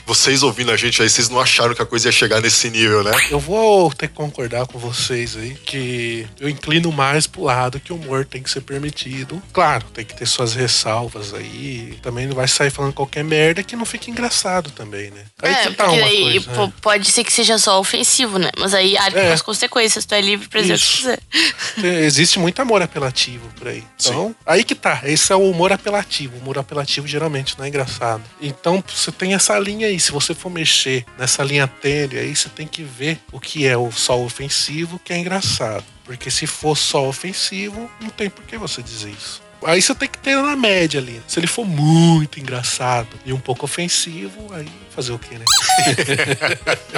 [0.05, 3.03] Vocês ouvindo a gente aí, vocês não acharam que a coisa ia chegar nesse nível,
[3.03, 3.11] né?
[3.31, 7.93] Eu vou ter que concordar com vocês aí que eu inclino mais pro lado que
[7.93, 9.41] o humor tem que ser permitido.
[9.53, 11.97] Claro, tem que ter suas ressalvas aí.
[12.01, 15.23] Também não vai sair falando qualquer merda que não fique engraçado também, né?
[15.41, 16.65] Aí é, que tá porque uma aí coisa.
[16.67, 16.73] né?
[16.81, 18.49] pode ser que seja só ofensivo, né?
[18.57, 19.27] Mas aí arca É.
[19.27, 20.05] com as consequências.
[20.05, 20.97] Tu é livre pra dizer o que Isso.
[20.97, 22.03] quiser.
[22.03, 23.83] Existe muito amor apelativo por aí.
[23.99, 25.01] Então, aí que tá.
[25.03, 26.37] Esse é o humor apelativo.
[26.37, 28.23] O humor apelativo geralmente não é engraçado.
[28.41, 29.97] Então, você tem essa linha aí.
[29.97, 33.67] aí, se você for mexer nessa linha tênue, aí você tem que ver o que
[33.67, 35.83] é o só ofensivo, o que é engraçado.
[36.05, 39.46] Porque se for só ofensivo, não tem por que você dizer isso.
[39.69, 41.21] Aí você tem que ter na média ali.
[41.27, 44.65] Se ele for muito engraçado e um pouco ofensivo, aí
[44.95, 45.45] fazer o quê, né?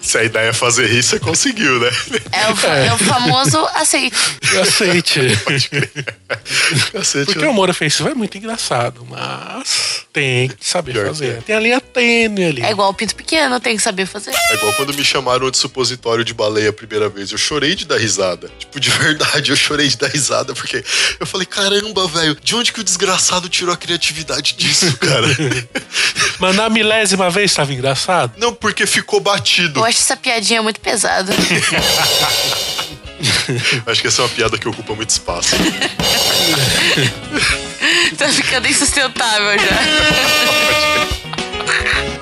[0.00, 1.90] Se a ideia é fazer rir, você conseguiu, né?
[2.32, 4.16] É o, fa- é o famoso aceite.
[4.62, 5.20] Aceite.
[6.92, 11.38] Cacete, Porque o humor ofensivo é muito engraçado, mas tem que saber Pior que fazer.
[11.38, 11.40] é.
[11.40, 12.62] Tem a linha tênue ali.
[12.62, 14.30] É igual o pinto pequeno, tem que saber fazer.
[14.34, 17.30] É igual quando me chamaram de supositório de baleia a primeira vez.
[17.30, 18.50] Eu chorei de dar risada.
[18.58, 20.82] Tipo, de verdade, eu chorei de dar risada, porque
[21.20, 25.26] eu falei, caramba, velho, de onde que o desgraçado tirou a criatividade disso, cara?
[26.38, 28.32] Mas na milésima vez tava engraçado?
[28.36, 29.80] Não, porque ficou batido.
[29.80, 31.32] Eu acho essa piadinha muito pesada.
[33.86, 35.56] Acho que essa é uma piada que ocupa muito espaço.
[38.16, 39.66] tá ficando insustentável já.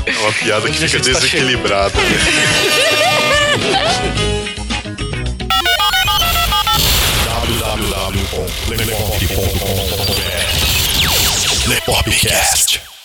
[0.07, 1.93] É uma piada que fica tá desequilibrada.
[9.37, 12.96] www.lepop.com.br Lepopcast.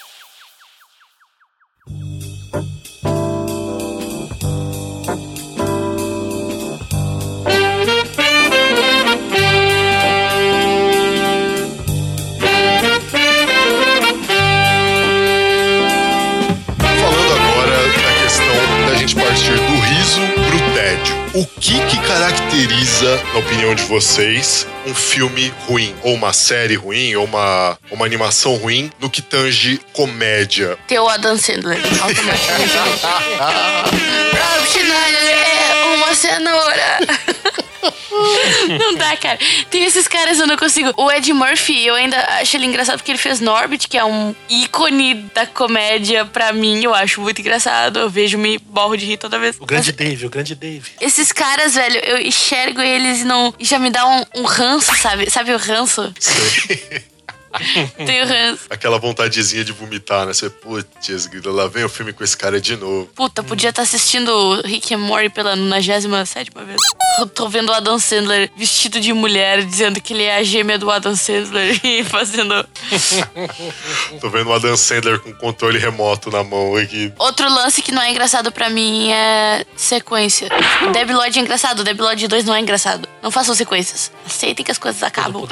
[21.34, 25.96] O que que caracteriza, na opinião de vocês, um filme ruim?
[26.04, 27.16] Ou uma série ruim?
[27.16, 30.78] Ou uma, uma animação ruim no que tange comédia?
[30.90, 31.80] Tem o Adam Sandler.
[36.12, 37.00] Rob Schneider é uma cenoura.
[38.80, 39.40] Não dá, cara.
[39.70, 40.94] Tem esses caras eu não consigo.
[40.98, 44.36] O Ed Murphy, eu ainda acho ele engraçado porque ele fez Norbit, que é um
[44.50, 46.84] ícone da comédia pra mim.
[46.84, 48.00] Eu acho muito engraçado.
[48.00, 49.56] Eu vejo me borro de rir toda vez.
[49.60, 50.92] O grande Mas Dave, o grande Dave.
[51.00, 53.54] esses caras, velho, eu enxergo eles e não.
[53.58, 55.30] E já me dá um, um ranço, sabe?
[55.30, 56.14] Sabe o ranço?
[56.68, 57.02] Tem
[58.24, 58.64] o ranço.
[58.70, 60.34] Aquela vontadezinha de vomitar, né?
[60.34, 63.10] Você, putz, lá vem o filme com esse cara de novo.
[63.16, 66.82] Puta, podia estar assistindo Rick and Morty pela 97 vez.
[67.20, 70.78] Eu tô vendo o Adam Sandler vestido de mulher, dizendo que ele é a gêmea
[70.78, 72.66] do Adam Sandler e fazendo.
[74.20, 77.12] Tô vendo o Adam Sandler com controle remoto na mão aqui.
[77.18, 80.50] Outro lance que não é engraçado pra mim é sequência.
[80.94, 83.08] Debi Lloyd é engraçado, Debi Lloyd 2 não é engraçado.
[83.22, 84.12] Não façam sequências.
[84.26, 85.48] Aceitem que as coisas acabam.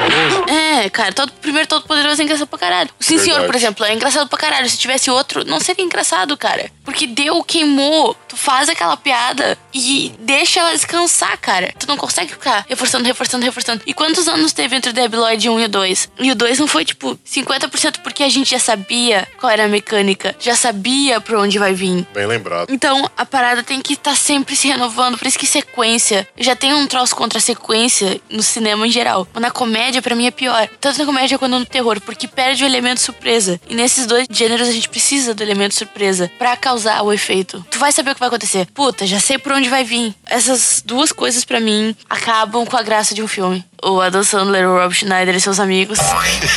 [0.47, 2.89] É, cara, todo, primeiro todo poderoso é engraçado pra caralho.
[2.99, 3.47] O Sim Senhor, Verdade.
[3.47, 4.69] por exemplo, é engraçado pra caralho.
[4.69, 6.71] Se tivesse outro, não seria engraçado, cara.
[6.85, 8.15] Porque deu, queimou.
[8.27, 11.73] Tu faz aquela piada e deixa ela descansar, cara.
[11.79, 13.81] Tu não consegue ficar reforçando, reforçando, reforçando.
[13.87, 16.09] E quantos anos teve entre o Debi Lloyd 1 e o 2?
[16.19, 19.67] E o 2 não foi, tipo, 50% porque a gente já sabia qual era a
[19.67, 20.35] mecânica.
[20.39, 22.05] Já sabia pra onde vai vir.
[22.13, 22.71] Bem lembrado.
[22.71, 25.17] Então, a parada tem que estar sempre se renovando.
[25.17, 26.27] Por isso que sequência.
[26.37, 29.27] Já tenho um troço contra a sequência no cinema em geral.
[29.33, 30.69] Mas na comédia, pra mim, é pior.
[30.79, 32.01] Tanto na comédia quanto no terror.
[32.01, 33.59] Porque perde o elemento surpresa.
[33.67, 37.65] E nesses dois gêneros, a gente precisa do elemento surpresa pra causar o efeito.
[37.71, 38.67] Tu vai saber o que vai acontecer.
[38.73, 40.13] Puta, já sei por onde vai vir.
[40.27, 43.63] Essas duas coisas, pra mim, acabam com a graça de um filme.
[43.82, 45.99] O Adam Sandler, o Rob Schneider e seus amigos.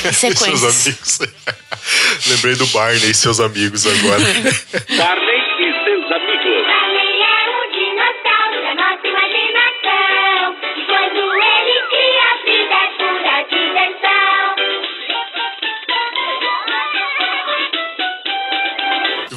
[0.03, 1.19] E E seus amigos.
[2.27, 4.25] Lembrei do Barney e seus amigos agora.
[4.97, 5.42] Barney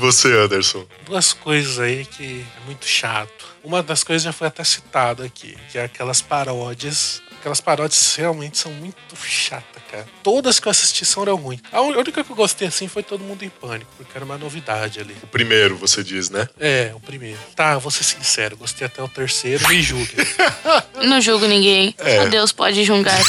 [0.05, 0.85] você, Anderson?
[1.05, 3.45] Duas coisas aí que é muito chato.
[3.63, 7.21] Uma das coisas já foi até citada aqui, que é aquelas paródias.
[7.39, 10.05] Aquelas paródias realmente são muito chatas, cara.
[10.23, 11.61] Todas que eu assisti são eram ruins.
[11.71, 14.99] A única que eu gostei assim foi Todo Mundo em Pânico, porque era uma novidade
[14.99, 15.15] ali.
[15.21, 16.47] O primeiro, você diz, né?
[16.59, 17.39] É, o primeiro.
[17.55, 20.15] Tá, vou ser sincero, gostei até o terceiro, me julguem.
[21.05, 21.93] Não julgo ninguém.
[21.99, 22.17] É.
[22.17, 23.19] Só Deus pode julgar.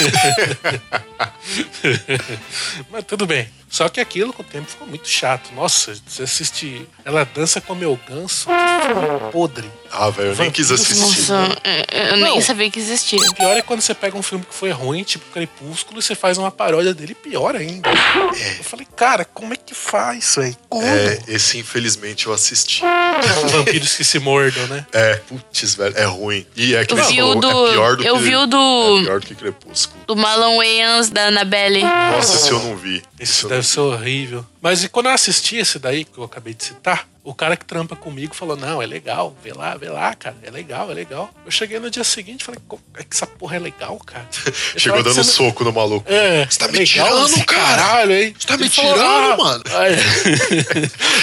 [2.91, 3.49] Mas tudo bem.
[3.68, 5.50] Só que aquilo com o tempo ficou muito chato.
[5.54, 6.86] Nossa, você assiste.
[7.04, 8.46] Ela dança com meu ganso.
[8.48, 9.70] que podre.
[9.90, 11.30] Ah, velho, eu nem quis assistir.
[11.30, 11.58] Nossa,
[11.92, 12.40] eu eu nem Não.
[12.42, 13.18] sabia que existia.
[13.20, 16.14] O pior é quando você pega um filme que foi ruim, tipo Crepúsculo, e você
[16.14, 17.88] faz uma paródia dele pior ainda.
[17.90, 20.56] Eu falei, cara, como é que faz, velho?
[20.68, 20.84] Como?
[20.86, 22.82] É, esse infelizmente eu assisti.
[23.50, 24.86] Vampiros que se mordam, né?
[24.92, 26.46] É, putz, velho, é ruim.
[26.56, 27.66] E é que Eu vi falou, o do.
[27.68, 29.00] é pior do eu que, vi o É do.
[29.04, 30.04] pior do que Crepúsculo.
[30.06, 31.82] Do Marlon Wayans da Annabelle.
[31.82, 33.02] Nossa, esse eu não vi.
[33.18, 34.46] Esse eu deve ser horrível.
[34.61, 37.64] Mas e quando eu assisti esse daí, que eu acabei de citar, o cara que
[37.64, 41.30] trampa comigo falou: Não, é legal, vê lá, vê lá, cara, é legal, é legal.
[41.44, 44.26] Eu cheguei no dia seguinte e falei: "Como É que essa porra é legal, cara.
[44.76, 46.11] Chegou dando soco no maluco.
[46.11, 47.76] É, Você tá me legal tirando, cara?
[47.76, 48.34] Caralho, hein?
[48.38, 49.64] Você tá me Ele falou, tirando, "Ah." mano?
[49.76, 49.94] Aí,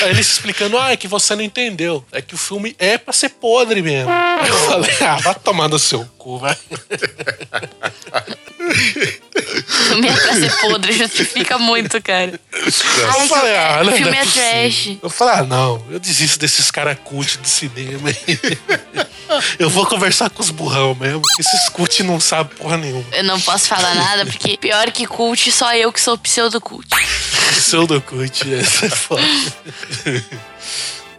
[0.03, 2.05] aí ele se explicando: Ah, é que você não entendeu.
[2.11, 4.09] É que o filme é pra ser podre mesmo.
[4.11, 6.57] Aí eu falei: Ah, vai tomar no seu cu, vai.
[9.87, 12.39] Filme é pra ser podre, justifica muito, cara.
[12.53, 14.97] Ai, Eu falei, ah, não, filme não é trash.
[15.01, 18.09] Eu falei, ah, não, eu desisto desses caras cult de cinema.
[19.59, 23.05] eu vou conversar com os burrão mesmo, que esses cult não sabem porra nenhuma.
[23.11, 26.87] Eu não posso falar nada, porque pior que cult, só eu que sou pseudo cult.
[27.53, 29.21] Pseudo cult, essa é foda.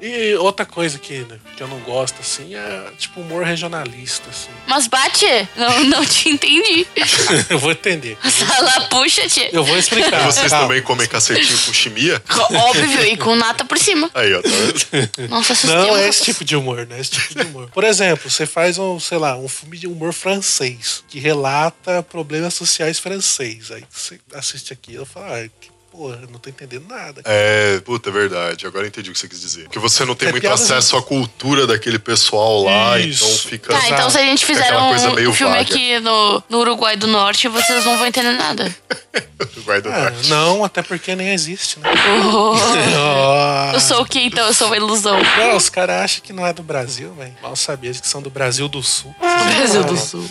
[0.07, 4.51] E outra coisa que, né, que eu não gosto, assim, é tipo humor regionalista, assim.
[4.67, 5.25] Mas bate,
[5.57, 6.87] não, não te entendi.
[7.49, 8.19] eu vou entender.
[8.31, 9.49] Sala puxa-te.
[9.51, 10.21] Eu vou explicar.
[10.21, 10.69] E vocês calma.
[10.69, 12.23] também comem cacetinho com chimia?
[12.53, 14.11] Óbvio, e com nata por cima.
[14.13, 15.31] Aí, ó, tá vendo?
[15.31, 17.71] Nossa, Não é esse tipo de humor, não é esse tipo de humor.
[17.71, 22.53] Por exemplo, você faz um, sei lá, um filme de humor francês que relata problemas
[22.53, 23.71] sociais francês.
[23.71, 27.23] Aí você assiste aquilo e fala, ah, que porra, não tô entendendo nada.
[27.25, 28.67] É, puta, é verdade.
[28.67, 29.65] Agora eu entendi o que você quis dizer.
[29.65, 33.25] Porque você não tem É muito acesso à cultura daquele pessoal lá, Isso.
[33.25, 33.73] então fica.
[33.73, 35.61] Tá, então se a gente fizer um, um filme vaga.
[35.61, 38.75] aqui no, no Uruguai do Norte, vocês não vão entender nada.
[39.65, 40.29] Vai do Ah, norte.
[40.29, 41.89] não, até porque nem existe, né?
[42.33, 42.55] Oh,
[42.97, 43.71] Ah.
[43.75, 44.47] eu sou o que então?
[44.47, 45.17] Eu sou uma ilusão.
[45.39, 47.33] Não, os caras acham que não é do Brasil, velho.
[47.41, 49.15] Mal sabia que são do Brasil do Sul.
[49.21, 50.29] Brasil do Sul.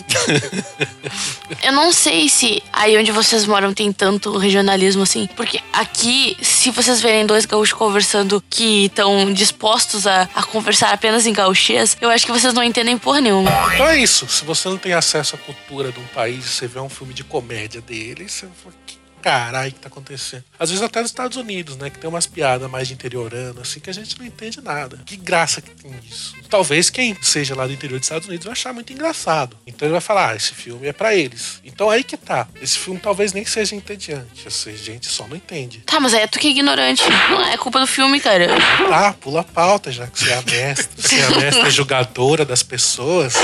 [1.62, 5.28] Eu não sei se aí onde vocês moram tem tanto regionalismo assim.
[5.34, 11.26] Porque aqui, se vocês verem dois gaúchos conversando que estão dispostos a, a conversar apenas
[11.26, 13.50] em gauchês, eu acho que vocês não entendem porra nenhuma.
[13.74, 14.26] Então é isso.
[14.28, 17.24] Se você não tem acesso à cultura de um país, você vê um filme de
[17.24, 20.44] comédia dele, você fala, que caralho que tá acontecendo?
[20.58, 21.88] Às vezes até nos Estados Unidos, né?
[21.88, 25.00] Que tem umas piadas mais de interiorano, assim, que a gente não entende nada.
[25.06, 26.34] Que graça que tem isso.
[26.50, 29.56] Talvez quem seja lá do interior dos Estados Unidos vai achar muito engraçado.
[29.66, 31.60] Então ele vai falar, ah, esse filme é pra eles.
[31.64, 32.46] Então aí que tá.
[32.60, 34.46] Esse filme talvez nem seja entediante.
[34.46, 35.78] A gente só não entende.
[35.86, 37.02] Tá, mas é tu que é ignorante.
[37.30, 38.48] Não é culpa do filme, cara.
[38.88, 40.88] Tá, pula a pauta, já que você é a mestra.
[40.96, 43.34] Você é a mestra julgadora das pessoas.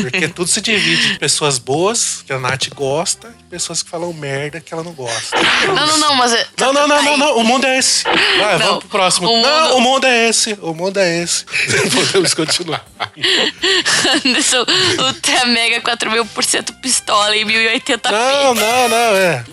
[0.00, 4.12] Porque tudo se divide em pessoas boas, que a Nath gosta, e pessoas que falam
[4.14, 5.25] merda, que ela não gosta.
[5.66, 6.32] Não, não, não, mas.
[6.32, 7.36] é- Não, não, não, não, não.
[7.38, 8.04] O mundo é esse.
[8.04, 9.28] Vai, Não, vamos pro próximo.
[9.28, 10.58] o Não, mundo- o mundo é esse.
[10.62, 11.44] O mundo é esse.
[11.94, 12.84] Podemos continuar.
[14.24, 14.64] Anderson,
[14.98, 18.10] Ultra Mega 4000% pistola em 1080p.
[18.10, 19.44] Não, não, não, é.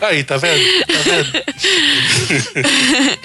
[0.06, 0.62] Aí, tá vendo?
[0.86, 1.44] Tá vendo?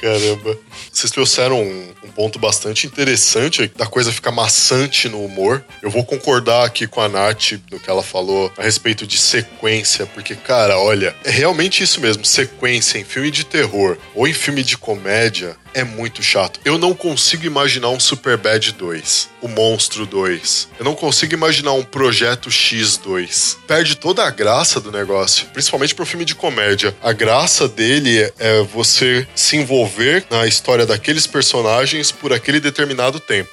[0.01, 0.57] Caramba.
[0.99, 5.63] Vocês trouxeram um, um ponto bastante interessante da coisa ficar maçante no humor.
[5.81, 10.05] Eu vou concordar aqui com a Nath no que ela falou a respeito de sequência,
[10.07, 12.25] porque, cara, olha, é realmente isso mesmo.
[12.25, 16.59] Sequência em filme de terror ou em filme de comédia é muito chato.
[16.65, 20.67] Eu não consigo imaginar um Superbad 2, o Monstro 2.
[20.79, 23.57] Eu não consigo imaginar um Projeto X2.
[23.67, 26.95] Perde toda a graça do negócio, principalmente pro filme de comédia.
[27.01, 33.49] A graça dele é você se envolver na história daqueles personagens por aquele determinado tempo.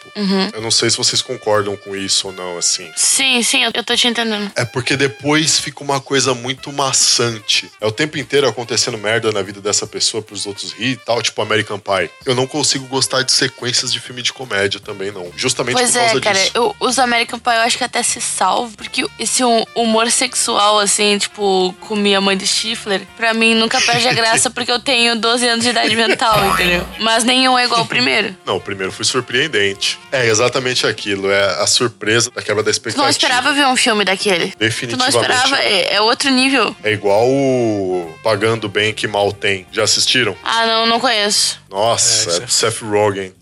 [0.54, 2.90] Eu não sei se vocês concordam com isso ou não, assim.
[2.96, 4.50] Sim, sim, eu- eu tô te entendendo.
[4.56, 7.70] É porque depois fica uma coisa muito maçante.
[7.80, 11.22] É o tempo inteiro acontecendo merda na vida dessa pessoa pros outros rir e tal,
[11.22, 12.05] tipo American Pie.
[12.24, 15.30] Eu não consigo gostar de sequências de filme de comédia também, não.
[15.36, 16.50] Justamente Pois por causa é, cara, disso.
[16.54, 20.78] eu, os American Pie eu acho que até se salvam, porque esse hum- humor sexual,
[20.78, 24.78] assim, tipo, comi a mãe de Stifler, pra mim nunca perde a graça porque eu
[24.80, 26.86] tenho 12 anos de idade mental, entendeu?
[27.00, 28.36] Mas nenhum é igual ao primeiro.
[28.46, 29.98] Não, o primeiro foi surpreendente.
[30.12, 33.02] É exatamente aquilo, é a surpresa da quebra da Tu expectativa.
[33.04, 34.48] não esperava ver um filme daquele.
[34.48, 35.16] Tu não Definitivamente.
[35.16, 36.74] esperava, é, é outro nível.
[36.82, 39.66] É igual o Pagando Bem que Mal Tem.
[39.72, 40.36] Já assistiram?
[40.42, 41.60] Ah, não, não conheço.
[41.76, 43.34] Nossa, É, isso é- Seth Rogen.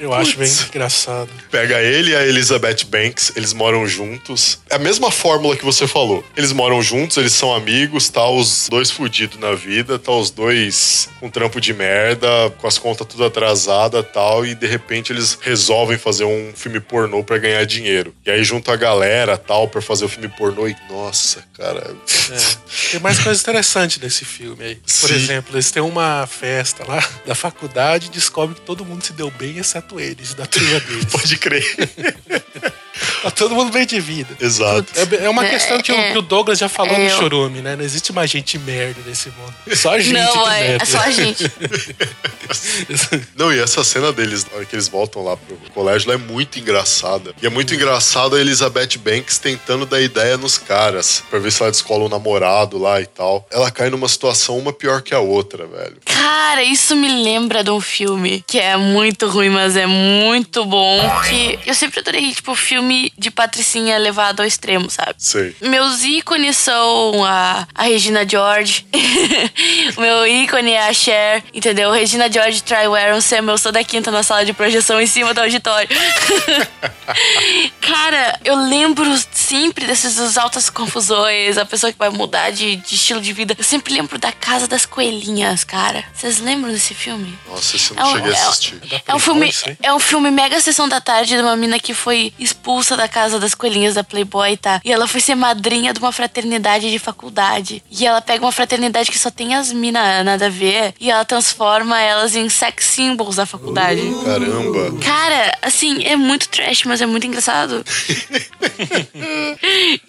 [0.00, 1.28] Eu acho bem engraçado.
[1.50, 4.58] Pega ele e a Elizabeth Banks, eles moram juntos.
[4.68, 6.24] É a mesma fórmula que você falou.
[6.36, 11.08] Eles moram juntos, eles são amigos, tá os dois fudidos na vida, tá os dois
[11.20, 12.28] com trampo de merda,
[12.58, 17.22] com as contas tudo atrasada tal, e de repente eles resolvem fazer um filme pornô
[17.22, 18.12] pra ganhar dinheiro.
[18.24, 21.94] E aí junta a galera tal pra fazer o filme pornô e nossa, cara.
[22.32, 22.90] É.
[22.90, 24.74] Tem mais coisa interessante desse filme aí.
[24.74, 25.14] Por Sim.
[25.14, 26.95] exemplo, eles têm uma festa lá
[27.26, 31.04] da faculdade e descobrem que todo mundo se deu bem, exceto eles, da turma deles.
[31.06, 31.64] Pode crer.
[33.22, 34.34] Tá todo mundo bem de vida.
[34.40, 34.86] Exato.
[34.94, 36.12] É, é uma É, questão que, o- é.
[36.12, 37.76] que o Douglas já falou É, no eu- Chorume, né?
[37.76, 39.54] Não existe mais gente merda nesse mundo.
[39.76, 40.82] Só gente Não, que é, merda.
[40.82, 41.44] é só a gente.
[43.36, 46.58] Não, e essa cena deles, na hora que eles voltam lá pro colégio, é muito
[46.58, 47.34] engraçada.
[47.42, 51.60] E é muito engraçado a Elizabeth Banks tentando dar ideia nos caras, pra ver se
[51.62, 53.46] ela descola um namorado lá e tal.
[53.50, 55.96] Ela cai numa situação uma pior que a outra, velho.
[56.04, 61.00] Cara, isso me lembra de um filme que é muito ruim, mas é muito bom.
[61.28, 65.14] Que eu sempre adorei, tipo, filme de patricinha levado ao extremo, sabe?
[65.18, 65.56] Sei.
[65.60, 68.86] Meus ícones são a, a Regina George.
[69.96, 71.90] o meu ícone é a Cher, entendeu?
[71.90, 73.46] Regina George trai o Aaron Sam.
[73.48, 75.88] Eu sou da quinta na sala de projeção em cima do auditório.
[77.80, 83.20] Cara, eu lembro sempre dessas altas confusões, a pessoa que vai mudar de, de estilo
[83.20, 83.54] de vida.
[83.56, 86.04] Eu sempre lembro da Casa das Coelhinhas, cara.
[86.12, 87.38] Vocês lembram desse filme?
[87.48, 88.80] Nossa, esse eu É não um- cheguei a é um- assistir.
[89.08, 89.76] É um filme, isso aí?
[89.82, 93.38] é um filme mega sessão da tarde de uma mina que foi expulsa da casa
[93.40, 94.80] das coelhinhas da Playboy, tá?
[94.84, 97.82] E ela foi ser madrinha de uma fraternidade de faculdade.
[97.90, 101.24] E ela pega uma fraternidade que só tem as minas nada a ver e ela
[101.24, 104.00] transforma elas em sex symbols da faculdade.
[104.24, 104.98] Caramba.
[105.02, 107.84] Cara, assim, é muito trash, mas é muito engraçado.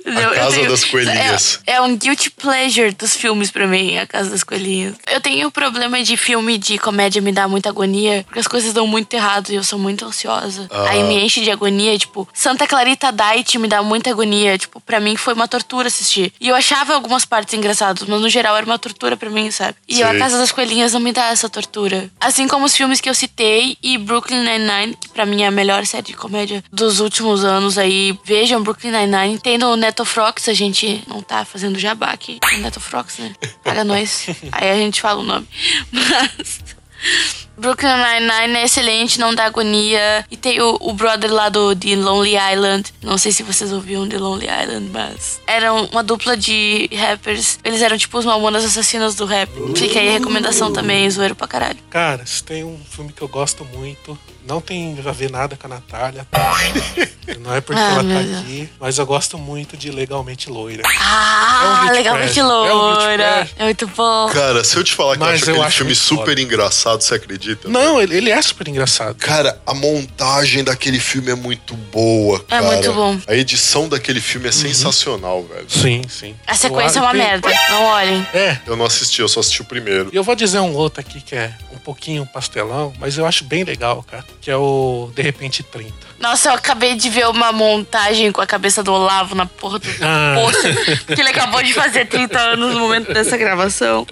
[0.06, 1.60] Eu- eu Casa das Coelhinhas.
[1.66, 4.96] É, é um guilty pleasure dos filmes pra mim, A Casa das Coelhinhas.
[5.12, 8.88] Eu tenho problema de filme de comédia me dá muita agonia, porque as coisas dão
[8.88, 10.68] muito errado e eu sou muito ansiosa.
[10.72, 10.90] Ah.
[10.90, 14.58] Aí me enche de agonia, tipo, Santa Clarita Diet me dá muita agonia.
[14.58, 16.34] Tipo, pra mim foi uma tortura assistir.
[16.40, 19.76] E eu achava algumas partes engraçadas, mas no geral era uma tortura pra mim, sabe?
[19.88, 20.18] E A.
[20.18, 22.10] Casa das Coelhinhas não me dá essa tortura.
[22.20, 25.52] Assim como os filmes que eu citei e Brooklyn Nine-Nine, que pra mim é a
[25.52, 28.18] melhor série de comédia dos últimos anos aí.
[28.24, 29.40] Vejam Brooklyn Nine-Nine.
[29.40, 32.40] Tem no Netofrox, a gente não tá fazendo jabá aqui.
[32.54, 33.34] No Netofrox, né?
[33.64, 34.28] Paga nós.
[34.52, 35.48] Aí a gente fala o nome.
[35.92, 36.47] Mas...
[37.58, 40.24] Brooklyn Nine-Nine é excelente, não dá agonia.
[40.30, 42.94] E tem o, o brother lá do The Lonely Island.
[43.02, 45.42] Não sei se vocês ouviram The Lonely Island, mas...
[45.48, 47.60] Era uma dupla de rappers.
[47.64, 49.50] Eles eram tipo os mamonas assassinas do rap.
[49.76, 51.80] Fica aí a recomendação também, zoeiro pra caralho.
[51.90, 54.18] Cara, tem um filme que eu gosto muito,
[54.48, 56.26] não tem a ver nada com a Natália.
[57.42, 58.40] Não é porque Ah, ela tá Deus.
[58.40, 60.82] aqui, mas eu gosto muito de Legalmente Loira.
[60.98, 63.22] Ah, É um legalmente pleasure.
[63.22, 63.62] É um.
[63.62, 64.30] É muito bom.
[64.30, 66.42] Cara, se eu te falar que Mas eu acho eu aquele acho filme super foda.
[66.42, 67.68] engraçado, você acredita?
[67.68, 69.16] Não, ele, ele é super engraçado.
[69.16, 72.66] Cara, a montagem daquele filme é muito boa, É cara.
[72.66, 73.20] muito bom.
[73.28, 74.54] A edição daquele filme é Uhum.
[74.54, 75.70] sensacional, velho.
[75.70, 76.34] Sim, sim.
[76.48, 77.50] A sequência é uma acho- merda.
[77.70, 78.26] Não olhem.
[78.34, 80.10] É, Eu não assisti, eu só assisti o primeiro.
[80.14, 83.44] E eu vou dizer um outro aqui que é um pouquinho pastelão, mas eu acho
[83.44, 84.24] bem legal, cara.
[84.48, 85.92] Que é o De Repente 30.
[86.22, 89.90] Nossa, eu acabei de ver uma montagem com a cabeça do Olavo na porra do
[90.02, 90.36] Ah.
[90.36, 91.06] post.
[91.14, 94.08] Que ele acabou de fazer 30 anos no momento dessa gravação.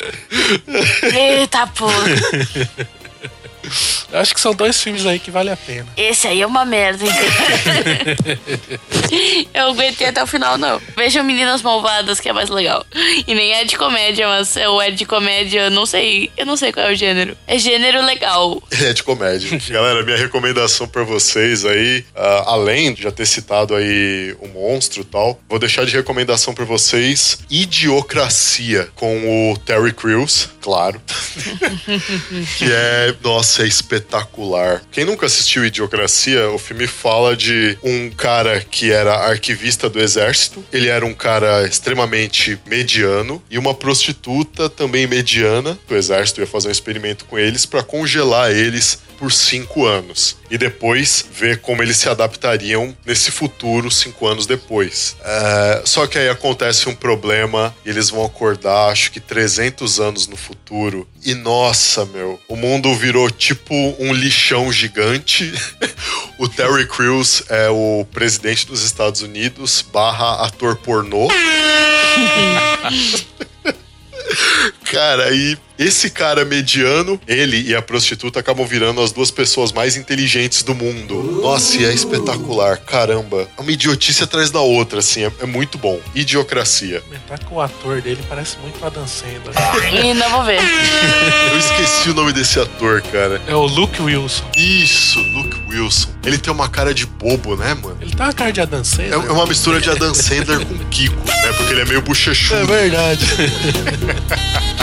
[1.15, 1.93] Eita porra.
[4.12, 5.88] Eu acho que são dois filmes aí que vale a pena.
[5.97, 7.12] Esse aí é uma merda, hein?
[9.53, 10.82] Eu aguentei até o final, não.
[10.95, 12.86] Vejam Meninas Malvadas, que é mais legal.
[13.28, 16.32] E nem é de comédia, mas é o é de comédia, eu não sei.
[16.38, 17.38] Eu não sei qual é o gênero.
[17.47, 18.62] É gênero legal.
[18.86, 19.60] É de comédia.
[19.70, 25.01] Galera, minha recomendação pra vocês aí, ah, além de já ter citado aí o monstro
[25.01, 31.01] e tal, vou deixar de recomendação pra vocês Idiocracia com o Terry Crews, claro.
[32.60, 33.94] que é, nossa, é espetacular.
[34.91, 40.63] Quem nunca assistiu Idiocracia, o filme fala de um cara que era arquivista do exército,
[40.71, 46.41] ele era um cara extremamente mediano e uma prostituta também mediana do exército.
[46.41, 51.61] Ia fazer um experimento com eles pra congelar eles por cinco anos e depois ver
[51.61, 55.16] como eles se adaptariam nesse futuro cinco anos depois.
[55.24, 60.28] É, só que aí acontece um problema e eles vão acordar, acho que 300 anos
[60.28, 61.07] no futuro.
[61.24, 65.51] E nossa, meu, o mundo virou tipo um lixão gigante.
[66.38, 71.28] o Terry Crews é o presidente dos Estados Unidos barra ator pornô.
[74.91, 79.97] Cara, aí esse cara mediano, ele e a prostituta acabam virando as duas pessoas mais
[79.97, 81.41] inteligentes do mundo.
[81.41, 83.47] Nossa, e é espetacular, caramba.
[83.57, 85.99] É uma idiotice atrás da outra, assim, é, é muito bom.
[86.13, 87.01] Idiocracia.
[87.01, 89.53] Comentar que o ator dele parece muito o Adam Sandler.
[90.05, 90.61] E não vou ver.
[91.51, 93.41] Eu esqueci o nome desse ator, cara.
[93.47, 94.45] É o Luke Wilson.
[94.55, 96.09] Isso, Luke Wilson.
[96.23, 97.97] Ele tem uma cara de bobo, né, mano?
[98.01, 99.13] Ele tá uma cara de Adam É Sandler.
[99.13, 101.53] é uma mistura de Adam Sandler com Kiko, né?
[101.57, 102.61] Porque ele é meio bochechudo.
[102.61, 103.25] É verdade.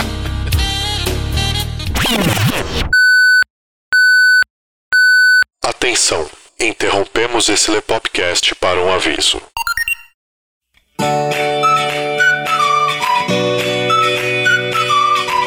[6.03, 6.29] Atenção!
[6.59, 9.41] Interrompemos esse Lepopcast para um aviso.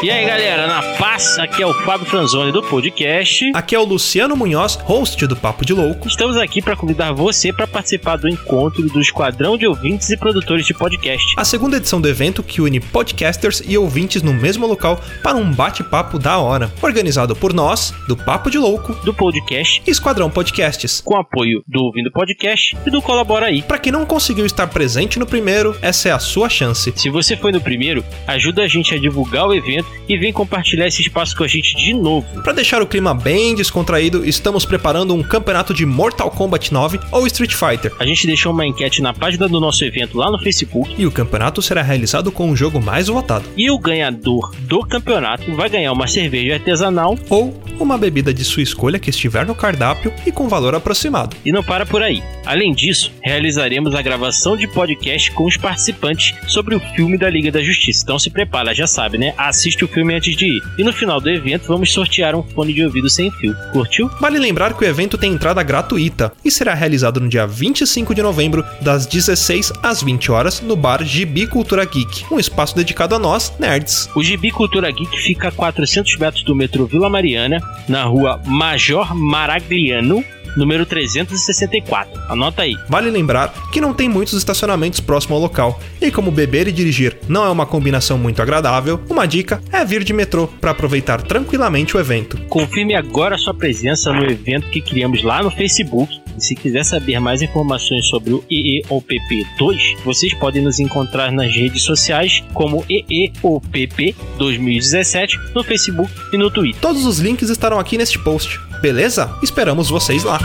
[0.02, 3.50] E aí galera, na Aqui é o Fábio Franzoni do podcast.
[3.54, 6.06] Aqui é o Luciano Munhoz, host do Papo de Louco.
[6.06, 10.66] Estamos aqui para convidar você para participar do encontro do Esquadrão de Ouvintes e Produtores
[10.66, 11.32] de Podcast.
[11.38, 15.50] A segunda edição do evento que une podcasters e ouvintes no mesmo local para um
[15.50, 16.70] bate-papo da hora.
[16.82, 21.00] Organizado por nós, do Papo de Louco, do podcast e Esquadrão Podcasts.
[21.00, 23.62] Com apoio do Ouvindo Podcast e do Colabora aí.
[23.62, 26.92] Para quem não conseguiu estar presente no primeiro, essa é a sua chance.
[26.94, 30.86] Se você foi no primeiro, ajuda a gente a divulgar o evento e vem compartilhar
[31.06, 32.26] esse espaço com a gente de novo.
[32.42, 37.26] Para deixar o clima bem descontraído, estamos preparando um campeonato de Mortal Kombat 9 ou
[37.26, 37.92] Street Fighter.
[37.98, 40.94] A gente deixou uma enquete na página do nosso evento lá no Facebook.
[40.98, 43.44] E o campeonato será realizado com o jogo mais votado.
[43.56, 48.62] E o ganhador do campeonato vai ganhar uma cerveja artesanal ou uma bebida de sua
[48.62, 51.36] escolha que estiver no cardápio e com valor aproximado.
[51.44, 52.22] E não para por aí.
[52.44, 57.50] Além disso, realizaremos a gravação de podcast com os participantes sobre o filme da Liga
[57.50, 58.02] da Justiça.
[58.02, 59.34] Então se prepara, já sabe, né?
[59.36, 60.62] Assiste o filme antes de ir.
[60.78, 63.54] E no final do evento vamos sortear um fone de ouvido sem fio.
[63.72, 64.10] Curtiu?
[64.20, 68.22] Vale lembrar que o evento tem entrada gratuita e será realizado no dia 25 de
[68.22, 73.18] novembro, das 16 às 20 horas, no bar Gibi Cultura Geek, um espaço dedicado a
[73.18, 74.08] nós, nerds.
[74.14, 79.14] O Gibi Cultura Geek fica a 400 metros do metrô Vila Mariana, na rua Major
[79.14, 80.24] Maragliano,
[80.56, 82.20] número 364.
[82.28, 82.74] Anota aí.
[82.88, 87.18] Vale lembrar que não tem muitos estacionamentos próximo ao local, e como beber e dirigir
[87.28, 91.96] não é uma combinação muito agradável, uma dica é vir de metrô para aproveitar tranquilamente
[91.96, 92.38] o evento.
[92.48, 96.25] Confirme agora sua presença no evento que criamos lá no Facebook.
[96.36, 101.54] E se quiser saber mais informações sobre o EEOPP 2, vocês podem nos encontrar nas
[101.54, 106.80] redes sociais como EEOPP 2017 no Facebook e no Twitter.
[106.80, 108.60] Todos os links estarão aqui neste post.
[108.82, 109.34] Beleza?
[109.42, 110.38] Esperamos vocês lá.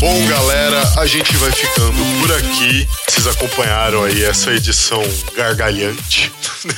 [0.00, 2.86] Bom, galera, a gente vai ficando por aqui.
[3.18, 5.02] Vocês acompanharam aí essa edição
[5.34, 6.30] gargalhante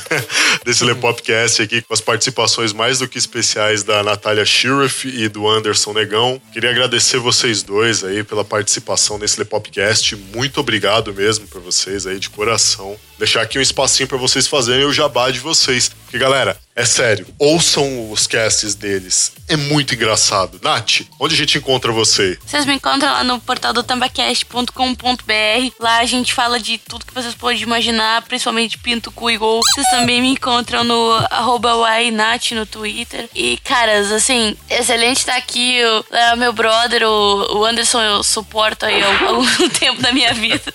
[0.65, 5.47] desse Lepopcast aqui, com as participações mais do que especiais da Natália Sheriff e do
[5.47, 6.41] Anderson Negão.
[6.51, 10.15] Queria agradecer vocês dois aí pela participação nesse Lepopcast.
[10.33, 12.97] Muito obrigado mesmo por vocês aí, de coração.
[13.19, 15.89] Deixar aqui um espacinho para vocês fazerem o jabá de vocês.
[15.89, 19.33] Porque, galera, é sério, ouçam os casts deles.
[19.47, 20.59] É muito engraçado.
[20.63, 22.39] Nath, onde a gente encontra você?
[22.43, 25.75] Vocês me encontram lá no portal do tambacast.com.br.
[25.79, 29.61] Lá a gente fala de tudo que vocês podem imaginar, principalmente pinto, cu e gol.
[29.73, 31.71] Vocês também me encontram no arroba
[32.51, 33.29] no Twitter.
[33.35, 35.79] E, caras, assim, excelente estar aqui.
[35.83, 39.45] O é, meu brother, o, o Anderson, eu suporto aí há algum
[39.79, 40.73] tempo da minha vida.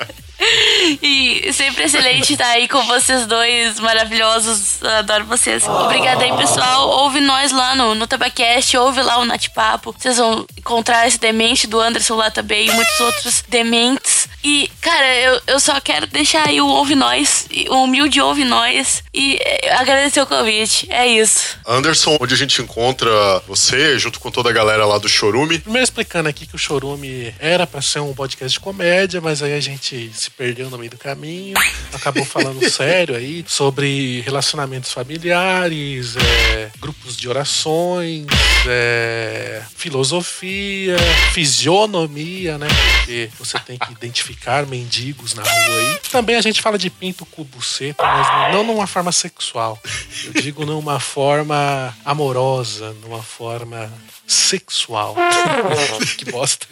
[1.02, 4.82] E sempre excelente estar aí com vocês dois maravilhosos.
[4.84, 5.66] Adoro vocês.
[5.66, 6.88] Obrigada aí, pessoal.
[6.88, 9.94] Ouve nós lá no, no Tabacast, ouve lá o Nat Papo.
[9.96, 14.28] Vocês vão encontrar esse demente do Anderson lá também e muitos outros dementes.
[14.48, 19.02] E, cara, eu, eu só quero deixar aí o Ouve Nós, o humilde Ouve Nós
[19.12, 20.86] e eh, agradecer o convite.
[20.88, 21.58] É isso.
[21.66, 23.10] Anderson, onde a gente encontra
[23.48, 25.58] você, junto com toda a galera lá do Chorume.
[25.58, 29.52] Primeiro explicando aqui que o Chorume era pra ser um podcast de comédia, mas aí
[29.52, 31.58] a gente se perdeu no meio do caminho,
[31.92, 38.26] acabou falando sério aí sobre relacionamentos familiares, é, grupos de orações,
[38.64, 40.96] é, filosofia,
[41.32, 42.68] fisionomia, né?
[42.98, 44.35] Porque você tem que identificar
[44.68, 46.00] mendigos na rua aí.
[46.10, 49.78] Também a gente fala de pinto, cu, buceta, mas não numa forma sexual.
[50.24, 53.92] Eu digo numa forma amorosa, numa forma
[54.26, 55.14] sexual.
[56.18, 56.66] que bosta.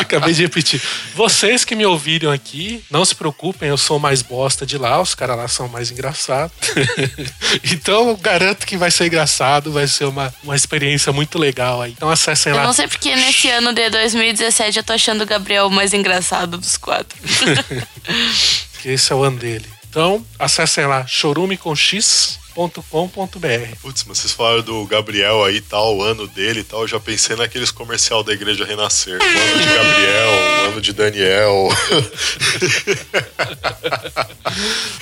[0.00, 0.80] Acabei de repetir.
[1.14, 5.14] Vocês que me ouviram aqui, não se preocupem, eu sou mais bosta de lá, os
[5.14, 6.52] caras lá são mais engraçados.
[7.64, 11.92] então eu garanto que vai ser engraçado, vai ser uma, uma experiência muito legal aí.
[11.92, 12.64] Então acessem Eu lá.
[12.64, 16.58] não sei porque nesse ano de 2017 eu tô achando o Gabriel o mais engraçado
[16.58, 17.18] dos quatro.
[18.84, 19.66] esse é o ano dele.
[19.90, 21.06] Então, acessem lá
[22.58, 23.76] chorumeconx.com.br.
[23.80, 26.80] Putz, mas vocês falaram do Gabriel aí, tal, o ano dele e tal.
[26.82, 29.20] Eu já pensei naqueles comercial da Igreja Renascer.
[29.20, 31.68] O ano de Gabriel, o ano de Daniel.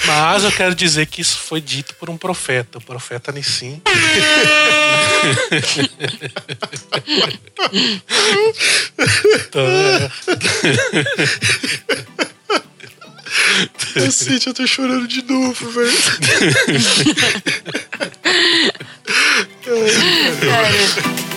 [0.05, 3.81] Mas eu quero dizer que isso foi dito por um profeta, o profeta Nissim.
[9.49, 10.11] então, é,
[13.97, 15.93] A Cintia tá chorando de novo, velho.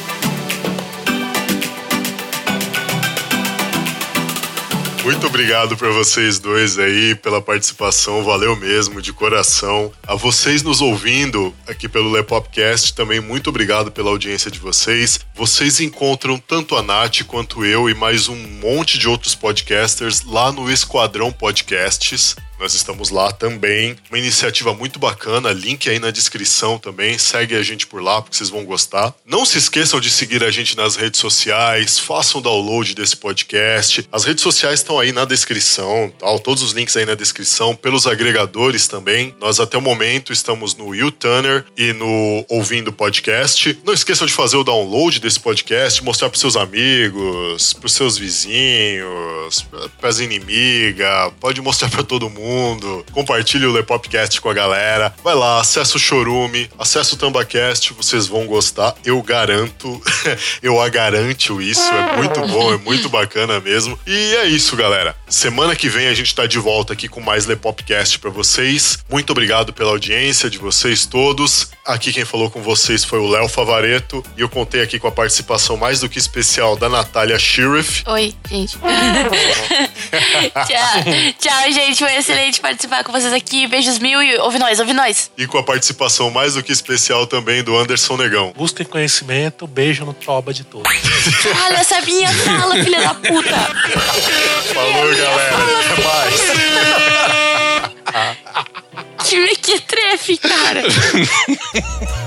[5.03, 9.91] Muito obrigado pra vocês dois aí pela participação, valeu mesmo, de coração.
[10.05, 15.19] A vocês nos ouvindo aqui pelo Lepopcast, também muito obrigado pela audiência de vocês.
[15.33, 20.51] Vocês encontram tanto a Nath quanto eu e mais um monte de outros podcasters lá
[20.51, 22.35] no Esquadrão Podcasts.
[22.59, 23.95] Nós estamos lá também.
[24.09, 27.17] Uma iniciativa muito bacana, link aí na descrição também.
[27.17, 29.15] Segue a gente por lá, porque vocês vão gostar.
[29.25, 34.05] Não se esqueçam de seguir a gente nas redes sociais, façam download desse podcast.
[34.11, 38.05] As redes sociais estão aí na descrição, tal, todos os links aí na descrição, pelos
[38.05, 39.33] agregadores também.
[39.39, 43.79] Nós até o momento estamos no YouTuner e no Ouvindo Podcast.
[43.85, 49.65] Não esqueçam de fazer o download desse podcast, mostrar pros seus amigos, pros seus vizinhos,
[49.97, 52.48] pras inimigas, pode mostrar pra todo mundo.
[53.11, 55.13] Compartilhe o Lepopcast com a galera.
[55.23, 60.01] Vai lá, acessa o Chorume, acessa o Tambacast, vocês vão gostar, eu garanto.
[60.61, 63.99] eu a garanto isso, é muito bom, é muito bacana mesmo.
[64.05, 65.15] E é isso, galera.
[65.27, 68.99] Semana que vem a gente tá de volta aqui com mais Lepopcast pra vocês.
[69.09, 71.71] Muito obrigado pela audiência de vocês todos.
[71.85, 75.11] Aqui quem falou com vocês foi o Léo Favareto e eu contei aqui com a
[75.11, 78.03] participação mais do que especial da Natália Sheriff.
[78.07, 78.77] Oi, gente.
[80.67, 81.03] tchau,
[81.39, 81.97] tchau, gente.
[81.97, 83.67] Foi excelente participar com vocês aqui.
[83.67, 85.31] Beijos mil e ouve nós, ouve nós.
[85.37, 88.53] E com a participação mais do que especial também do Anderson Negão.
[88.55, 90.91] busquem conhecimento, beijo no toba de todos.
[91.65, 93.55] Olha essa minha fala, filha da puta.
[94.73, 95.57] Falou, galera.
[95.79, 96.39] Até mais.
[99.29, 100.81] Que mequetrefe, cara.